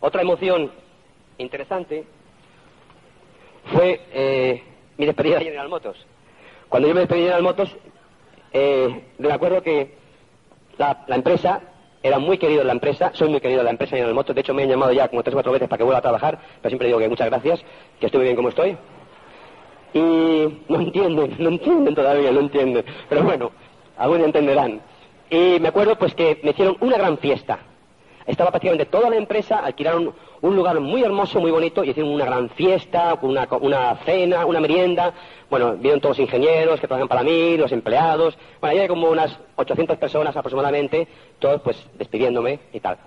[0.01, 0.71] otra emoción
[1.39, 2.05] interesante
[3.73, 4.63] fue eh,
[4.99, 5.99] mi despedida de General Motors.
[6.69, 7.77] Cuando yo me despedí de General Motors,
[8.53, 9.95] eh, me acuerdo que
[10.77, 11.63] la, empresa,
[12.03, 14.41] era muy querido en la empresa, soy muy querido en la empresa General Motors, de
[14.43, 16.39] hecho me han llamado ya como tres o cuatro veces para que vuelva a trabajar,
[16.61, 17.65] pero siempre digo que muchas gracias,
[17.99, 18.77] que estoy bien como estoy.
[19.97, 23.51] Y no entienden, no entienden todavía, no entienden, pero bueno,
[23.97, 24.83] algún entenderán.
[25.31, 27.61] Y me acuerdo pues que me hicieron una gran fiesta,
[28.27, 32.27] estaba prácticamente toda la empresa, alquilaron un lugar muy hermoso, muy bonito, y hicieron una
[32.27, 35.15] gran fiesta, una, una cena, una merienda.
[35.49, 38.37] Bueno, vieron todos los ingenieros que trabajan para mí, los empleados.
[38.61, 42.99] Bueno, hay como unas 800 personas aproximadamente, todos pues despidiéndome y tal.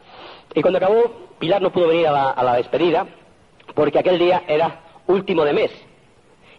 [0.55, 1.03] Y cuando acabó,
[1.37, 3.05] Pilar no pudo venir a la, a la despedida,
[3.75, 5.88] porque aquel día era último de mes.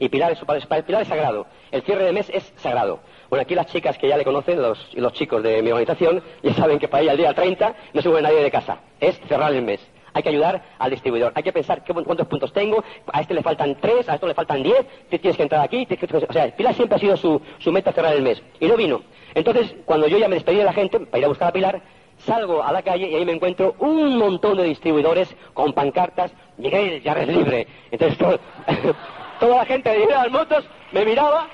[0.00, 0.38] Y Pilar es,
[0.84, 1.46] Pilar es sagrado.
[1.70, 3.00] El cierre de mes es sagrado.
[3.28, 6.78] Bueno, aquí las chicas que ya le conocen, los, chicos de mi organización, ya saben
[6.78, 8.78] que para ella el día 30 no se mueve nadie de casa.
[8.98, 9.86] Es cerrar el mes.
[10.14, 11.32] Hay que ayudar al distribuidor.
[11.34, 12.82] Hay que pensar cuántos puntos tengo.
[13.12, 14.86] A este le faltan tres, a esto le faltan diez.
[15.10, 15.86] Tienes que entrar aquí.
[15.86, 18.42] o sea, Pilar siempre ha sido su, su meta cerrar el mes.
[18.58, 19.02] Y no vino.
[19.34, 21.82] Entonces, cuando yo ya me despedí de la gente para ir a buscar a Pilar,
[22.16, 26.32] salgo a la calle y ahí me encuentro un montón de distribuidores con pancartas.
[26.56, 27.66] Miguel, ya eres libre.
[27.90, 28.18] Entonces,
[29.40, 31.48] toda la gente de General Motos me miraba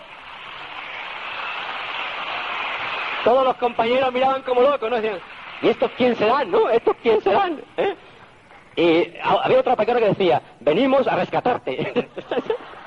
[3.26, 4.95] Todos los compañeros miraban como locos, ¿no?
[4.95, 5.18] Decían,
[5.61, 6.70] ¿y estos quién serán, no?
[6.70, 7.61] ¿Estos quién serán?
[7.76, 7.97] ¿Eh?
[8.76, 12.07] Y había otra paquera que decía, venimos a rescatarte.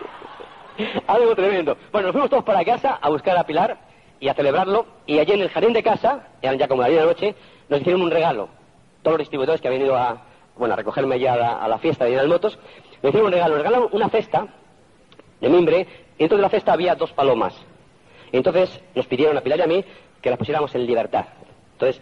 [1.07, 1.75] Algo tremendo.
[1.91, 3.79] Bueno, nos fuimos todos para casa a buscar a Pilar
[4.21, 4.85] y a celebrarlo.
[5.05, 7.35] Y allí en el jardín de casa, eran ya como la de la noche,
[7.67, 8.47] nos hicieron un regalo.
[9.01, 10.21] Todos los distribuidores que habían ido a,
[10.55, 12.57] bueno, a recogerme ya a la, fiesta de Motos,
[13.01, 13.55] me hicieron un regalo.
[13.55, 14.47] Nos regalaron una cesta
[15.39, 15.87] de mimbre
[16.17, 17.55] dentro de la cesta había dos palomas.
[18.31, 19.85] Entonces nos pidieron a Pilar y a mí
[20.21, 21.25] que las pusiéramos en libertad.
[21.73, 22.01] Entonces,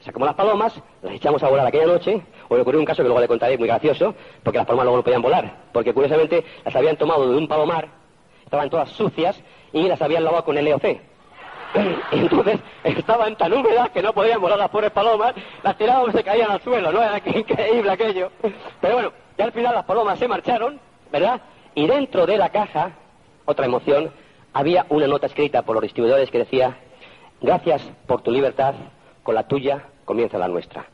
[0.00, 3.08] sacamos las palomas, las echamos a volar aquella noche, o le ocurrió un caso que
[3.08, 6.74] luego le contaré muy gracioso, porque las palomas luego no podían volar, porque curiosamente las
[6.74, 7.88] habían tomado de un palomar,
[8.42, 9.40] estaban todas sucias,
[9.72, 10.84] y las habían lavado con el LOC.
[12.12, 16.16] Y entonces estaban tan húmedas que no podían volar las pobres palomas, las tirábamos y
[16.16, 17.02] se caían al suelo, ¿no?
[17.02, 18.30] Era increíble aquello.
[18.80, 20.80] Pero bueno, ya al final las palomas se marcharon,
[21.12, 21.40] ¿verdad?
[21.78, 22.90] Y dentro de la caja,
[23.44, 24.10] otra emoción,
[24.52, 26.76] había una nota escrita por los distribuidores que decía,
[27.40, 28.74] Gracias por tu libertad,
[29.22, 30.86] con la tuya comienza la nuestra.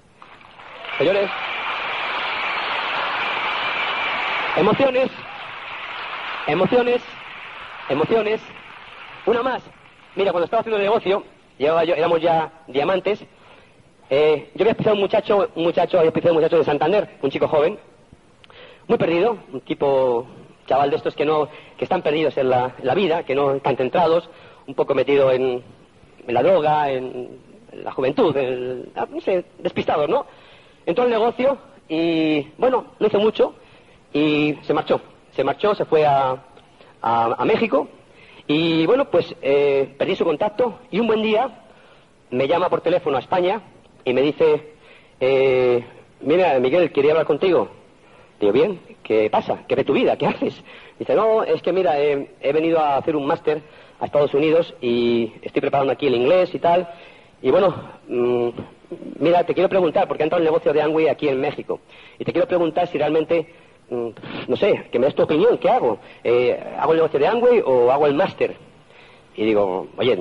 [0.98, 1.30] Señores,
[4.58, 5.10] emociones,
[6.48, 7.02] emociones,
[7.88, 8.42] emociones.
[9.24, 9.62] Una más.
[10.16, 11.24] Mira, cuando estaba haciendo el negocio,
[11.56, 13.24] llevaba yo, éramos ya diamantes.
[14.10, 17.30] Eh, yo había empezado un muchacho, un muchacho, había empezado un muchacho de Santander, un
[17.30, 17.78] chico joven,
[18.86, 20.28] muy perdido, un tipo
[20.66, 24.28] chaval de estos que no, que están perdidos en la, vida, que no están centrados,
[24.66, 25.62] un poco metido en,
[26.26, 27.38] la droga, en,
[27.72, 28.34] la juventud,
[28.94, 30.26] ah, no sé, despistados, ¿no?
[30.86, 31.58] Entró al negocio
[31.88, 33.54] y, bueno, no hizo mucho
[34.12, 35.00] y se marchó.
[35.32, 36.36] Se marchó, se fue a,
[37.02, 37.88] a, México
[38.46, 41.64] Y bueno, pues eh, perdí su contacto y un buen día
[42.30, 43.60] me llama por teléfono a España
[44.04, 44.74] y me dice,
[45.20, 45.84] eh,
[46.20, 47.68] mira, Miguel, quería hablar contigo.
[48.44, 49.64] Digo, bien, ¿qué pasa?
[49.66, 50.18] ¿Qué ve tu vida?
[50.18, 50.62] ¿Qué haces?
[50.98, 53.62] Dice, no, es que mira, he venido a hacer un máster
[53.98, 56.86] a Estados Unidos y estoy preparando aquí el inglés y tal.
[57.40, 57.74] Y bueno,
[58.06, 58.48] mm,
[59.18, 61.80] mira, te quiero preguntar, porque ha entrado el negocio de Angway aquí en México.
[62.18, 63.46] Y te quiero preguntar si realmente,
[63.88, 64.08] mm,
[64.46, 65.98] no sé, que me des tu opinión, ¿qué hago?
[66.22, 68.54] Eh, ¿Hago el negocio de Angway o hago el máster?
[69.36, 70.18] Y digo, oye,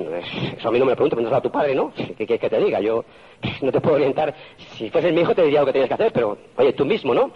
[0.56, 1.92] eso a mí no me lo pregunto, pero a tu padre, ¿no?
[1.94, 2.80] ¿Qué quieres que te diga?
[2.80, 3.04] Yo
[3.60, 4.34] no te puedo orientar.
[4.78, 7.12] Si fuese mi hijo te diría lo que tienes que hacer, pero, oye, tú mismo,
[7.12, 7.30] ¿no?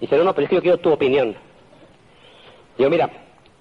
[0.00, 1.34] Dice, no, no, pero es que yo quiero tu opinión.
[2.76, 3.10] Digo, mira,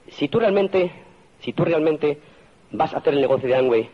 [0.09, 0.91] si tú realmente,
[1.39, 2.19] si tú realmente
[2.71, 3.89] vas a hacer el negocio de Angway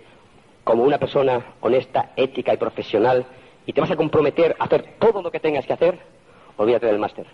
[0.63, 3.25] como una persona honesta, ética y profesional
[3.65, 5.99] y te vas a comprometer a hacer todo lo que tengas que hacer,
[6.57, 7.25] olvídate del máster.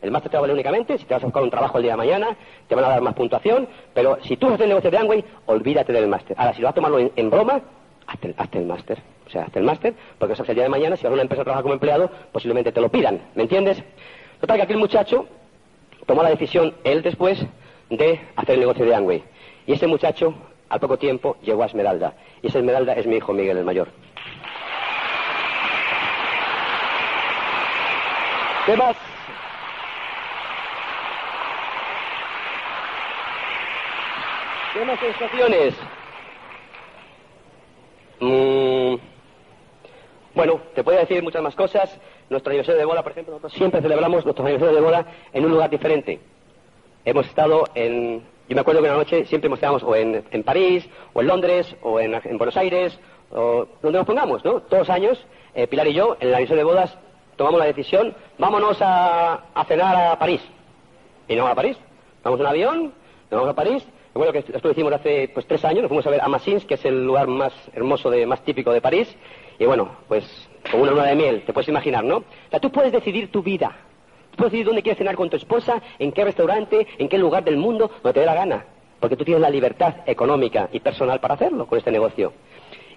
[0.00, 1.82] El máster te va a valer únicamente si te vas a buscar un trabajo el
[1.82, 2.36] día de mañana,
[2.68, 5.92] te van a dar más puntuación, pero si tú haces el negocio de Angway, olvídate
[5.92, 6.36] del máster.
[6.38, 7.60] Ahora, si lo vas a tomarlo en, broma,
[8.06, 9.02] hazte, el máster.
[9.26, 11.22] O sea, hazte el máster, porque sabes el día de mañana, si vas a una
[11.22, 13.20] empresa a trabajar como empleado, posiblemente te lo pidan.
[13.34, 13.82] ¿Me entiendes?
[14.40, 15.26] Total, que aquel muchacho
[16.06, 17.38] tomó la decisión, él después,
[17.90, 19.24] de hacer el negocio de Angway.
[19.66, 20.34] Y ese muchacho
[20.68, 22.14] al poco tiempo llegó a Esmeralda.
[22.42, 23.88] Y esa Esmeralda es mi hijo Miguel el mayor.
[28.66, 28.96] ¿Qué más?
[34.74, 35.74] ¿Qué más sensaciones?
[38.20, 38.96] Mm,
[40.34, 41.98] bueno, te puedo decir muchas más cosas.
[42.30, 45.50] Nuestro aniversario de boda, por ejemplo, nosotros siempre celebramos nuestro aniversario de boda en un
[45.50, 46.20] lugar diferente.
[47.04, 51.20] Hemos estado en yo me acuerdo que una noche siempre estábamos o en, París, o
[51.20, 52.98] en Londres, o en, Buenos Aires,
[53.30, 54.60] o donde nos pongamos, ¿no?
[54.62, 55.22] Todos los años,
[55.54, 56.96] eh, Pilar y yo, en la visión de bodas,
[57.36, 60.40] tomamos la decisión, vámonos a, cenar a París.
[61.28, 61.76] Y no a París.
[62.24, 62.82] Vamos en un avión,
[63.30, 63.86] nos vamos a París.
[64.14, 66.64] Recuerdo que esto lo hicimos hace pues tres años, nos fuimos a ver a Massins,
[66.64, 69.14] que es el lugar más hermoso, de, más típico de París.
[69.58, 70.24] Y bueno, pues
[70.70, 72.18] como una luna de miel, te puedes imaginar, ¿no?
[72.18, 73.76] O sea, tú puedes decidir tu vida.
[74.36, 77.56] Puedes decidir dónde quieres cenar con tu esposa, en qué restaurante, en qué lugar del
[77.56, 78.64] mundo, donde te dé la gana.
[79.00, 82.32] Porque tú tienes la libertad económica y personal para hacerlo con este negocio.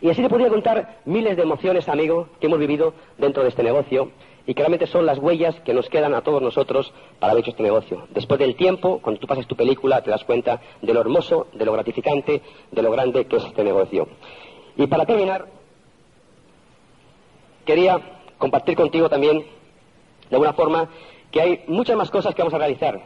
[0.01, 3.61] Y así te podría contar miles de emociones, amigo, que hemos vivido dentro de este
[3.61, 4.11] negocio
[4.45, 7.51] y que realmente son las huellas que nos quedan a todos nosotros para haber hecho
[7.51, 8.07] este negocio.
[8.09, 11.65] Después del tiempo, cuando tú pasas tu película, te das cuenta de lo hermoso, de
[11.65, 14.07] lo gratificante, de lo grande que es este negocio.
[14.77, 15.47] Y para terminar,
[17.65, 17.99] quería
[18.37, 19.39] compartir contigo también,
[20.29, 20.89] de alguna forma,
[21.31, 23.01] que hay muchas más cosas que vamos a realizar.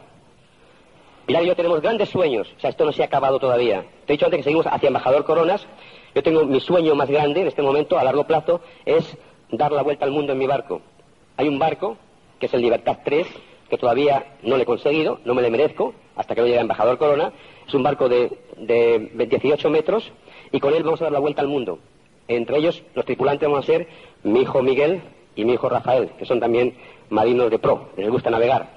[1.26, 3.84] Pilar y yo tenemos grandes sueños, o sea, esto no se ha acabado todavía.
[4.06, 5.66] Te he dicho antes que seguimos hacia Embajador Coronas.
[6.14, 9.16] Yo tengo mi sueño más grande en este momento, a largo plazo, es
[9.50, 10.80] dar la vuelta al mundo en mi barco.
[11.36, 11.96] Hay un barco,
[12.38, 13.26] que es el Libertad 3,
[13.68, 16.62] que todavía no le he conseguido, no me le merezco, hasta que no llegue a
[16.62, 17.32] Embajador Corona.
[17.66, 20.12] Es un barco de, de 18 metros
[20.52, 21.78] y con él vamos a dar la vuelta al mundo.
[22.28, 23.88] Entre ellos, los tripulantes van a ser
[24.22, 25.02] mi hijo Miguel
[25.34, 26.74] y mi hijo Rafael, que son también
[27.10, 28.68] marinos de pro, les gusta navegar.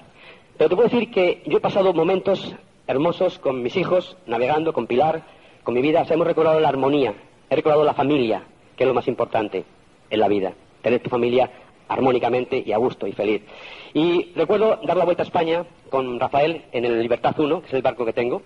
[0.56, 2.54] Pero te puedo decir que yo he pasado momentos
[2.86, 5.22] hermosos con mis hijos, navegando, con Pilar,
[5.62, 6.02] con mi vida.
[6.02, 7.14] O sea, hemos recordado la armonía,
[7.48, 8.42] he recordado la familia,
[8.76, 9.64] que es lo más importante
[10.10, 10.52] en la vida.
[10.82, 11.50] Tener tu familia
[11.90, 13.42] armónicamente y a gusto y feliz.
[13.92, 17.74] Y recuerdo dar la vuelta a España con Rafael en el Libertad 1, que es
[17.74, 18.42] el barco que tengo,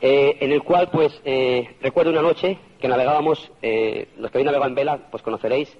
[0.00, 4.46] eh, en el cual, pues, eh, recuerdo una noche que navegábamos, eh, los que habéis
[4.46, 5.76] navegado en vela, pues conoceréis,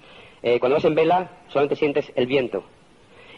[0.61, 2.63] cuando vas en vela solamente sientes el viento,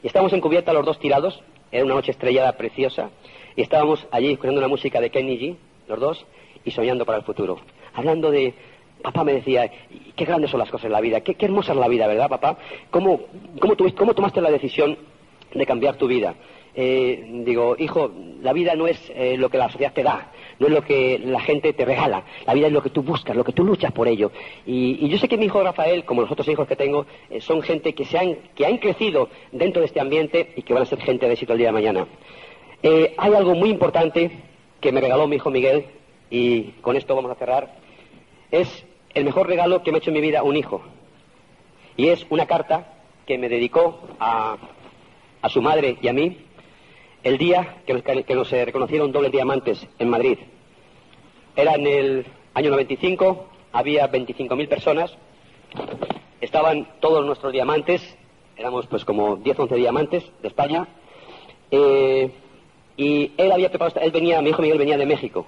[0.03, 1.43] y estábamos en cubierta los dos tirados,
[1.73, 3.09] era una noche estrellada preciosa,
[3.57, 5.57] y estábamos allí escuchando una música de Kenny G,
[5.87, 6.27] los dos,
[6.67, 7.61] y soñando para el futuro.
[7.95, 8.53] Hablando de,
[9.03, 9.71] papá me decía,
[10.17, 12.59] qué grandes son las cosas en la vida, qué, hermosa es la vida, ¿verdad, papá?
[12.91, 13.21] ¿Cómo,
[13.61, 14.99] cómo, cómo tomaste la decisión
[15.55, 16.35] de cambiar tu vida?
[16.81, 20.31] Eh, digo, hijo, la vida no es eh, lo que la sociedad te da,
[20.61, 23.35] no es lo que la gente te regala, la vida es lo que tú buscas,
[23.35, 24.31] lo que tú luchas por ello.
[24.65, 27.63] Y, yo sé que mi hijo Rafael, como los otros hijos que tengo, eh, son
[27.63, 30.87] gente que, se han, que han crecido dentro de este ambiente y que van a
[30.87, 32.07] ser gente de éxito el día de mañana.
[32.83, 34.31] hay algo muy importante
[34.81, 35.85] que me regaló mi hijo Miguel,
[36.31, 37.75] y con esto vamos a cerrar,
[38.53, 38.87] es
[39.19, 40.83] el mejor regalo que me ha hecho en mi vida un hijo.
[41.97, 42.95] Y es una carta
[43.27, 44.57] que me dedicó a,
[45.43, 46.39] a su madre y a mí
[47.23, 50.39] el día que nos, que reconocieron dobles diamantes en Madrid.
[51.57, 55.17] Era en el año 95, había 25.000 personas,
[56.41, 58.17] estaban todos nuestros diamantes,
[58.57, 60.87] éramos pues como 10 11 diamantes de España,
[61.71, 62.31] eh,
[62.97, 65.47] y él había preparado, él venía, mi hijo Miguel venía de México.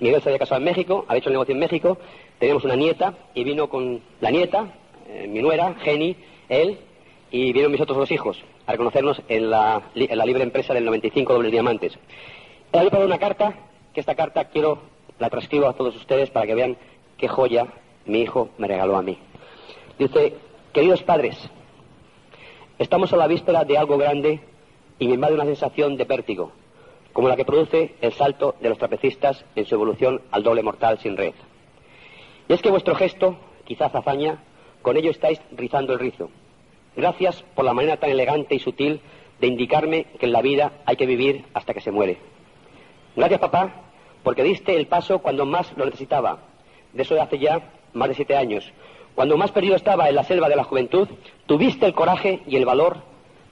[0.00, 1.98] Miguel se había casado en México, había hecho el negocio en México,
[2.38, 4.74] teníamos una nieta y vino con la nieta,
[5.08, 6.16] eh, mi nuera, Jenny,
[6.48, 6.78] él,
[7.30, 11.52] y vieron mis otros dos hijos a reconocernos en la, libre empresa del 95 dobles
[11.52, 11.98] diamantes.
[12.72, 13.54] He preparado una carta,
[13.94, 14.80] que esta carta quiero
[15.18, 16.76] la transcribo a todos ustedes para que vean
[17.16, 17.66] qué joya
[18.04, 19.18] mi hijo me regaló a mí.
[19.98, 20.34] Dice,
[20.72, 21.36] queridos padres,
[22.78, 24.40] estamos a la víspera de algo grande
[24.98, 26.52] y me invade una sensación de vértigo,
[27.16, 30.98] como la que produce el salto de los trapecistas en su evolución al doble mortal
[30.98, 31.32] sin red.
[32.46, 34.42] Y es que vuestro gesto, quizás hazaña,
[34.82, 36.28] con ello estáis rizando el rizo.
[36.94, 39.00] Gracias por la manera tan elegante y sutil
[39.40, 42.18] de indicarme que en la vida hay que vivir hasta que se muere.
[43.16, 43.72] Gracias, papá,
[44.22, 46.40] porque diste el paso cuando más lo necesitaba.
[46.92, 47.62] De eso hace ya
[47.94, 48.70] más de siete años.
[49.14, 51.08] Cuando más perdido estaba en la selva de la juventud,
[51.46, 52.98] tuviste el coraje y el valor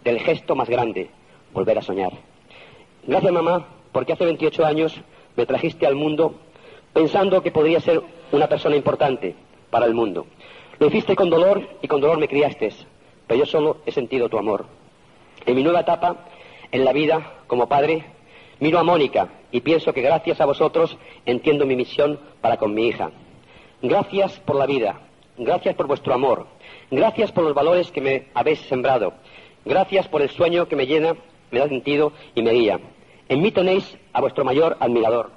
[0.05, 1.09] del gesto más grande,
[1.55, 2.13] volver a soñar.
[3.07, 4.99] Gracias, mamá, porque hace 28 años
[5.37, 6.37] me trajiste al mundo
[6.95, 8.01] pensando que podría ser
[8.33, 9.35] una persona importante
[9.69, 10.27] para el mundo.
[10.79, 12.73] Lo hiciste con dolor y con dolor me criaste,
[13.27, 14.65] pero yo solo he sentido tu amor.
[15.45, 16.17] En mi nueva etapa
[16.73, 18.05] en la vida como padre,
[18.59, 20.97] miro a Mónica y pienso que gracias a vosotros
[21.27, 23.11] entiendo mi misión para con mi hija.
[23.83, 24.99] Gracias por la vida,
[25.37, 26.47] gracias por vuestro amor,
[26.91, 29.13] gracias por los valores que me habéis sembrado,
[29.65, 31.15] gracias por el sueño que me llena,
[31.51, 32.81] me da sentido y me guía.
[33.29, 35.31] En mí tenéis a vuestro mayor admirador.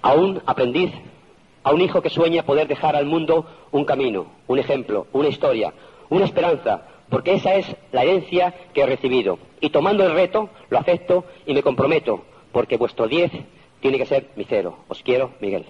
[0.00, 0.92] A un aprendiz,
[1.62, 5.74] a un hijo que sueña poder dejar al mundo un camino, un ejemplo, una historia,
[6.08, 9.38] una esperanza, porque esa es la herencia que he recibido.
[9.60, 13.30] Y tomando el reto, lo acepto y me comprometo, porque vuestro diez
[13.80, 14.78] tiene que ser mi cero.
[14.88, 15.66] Os quiero, Miguel.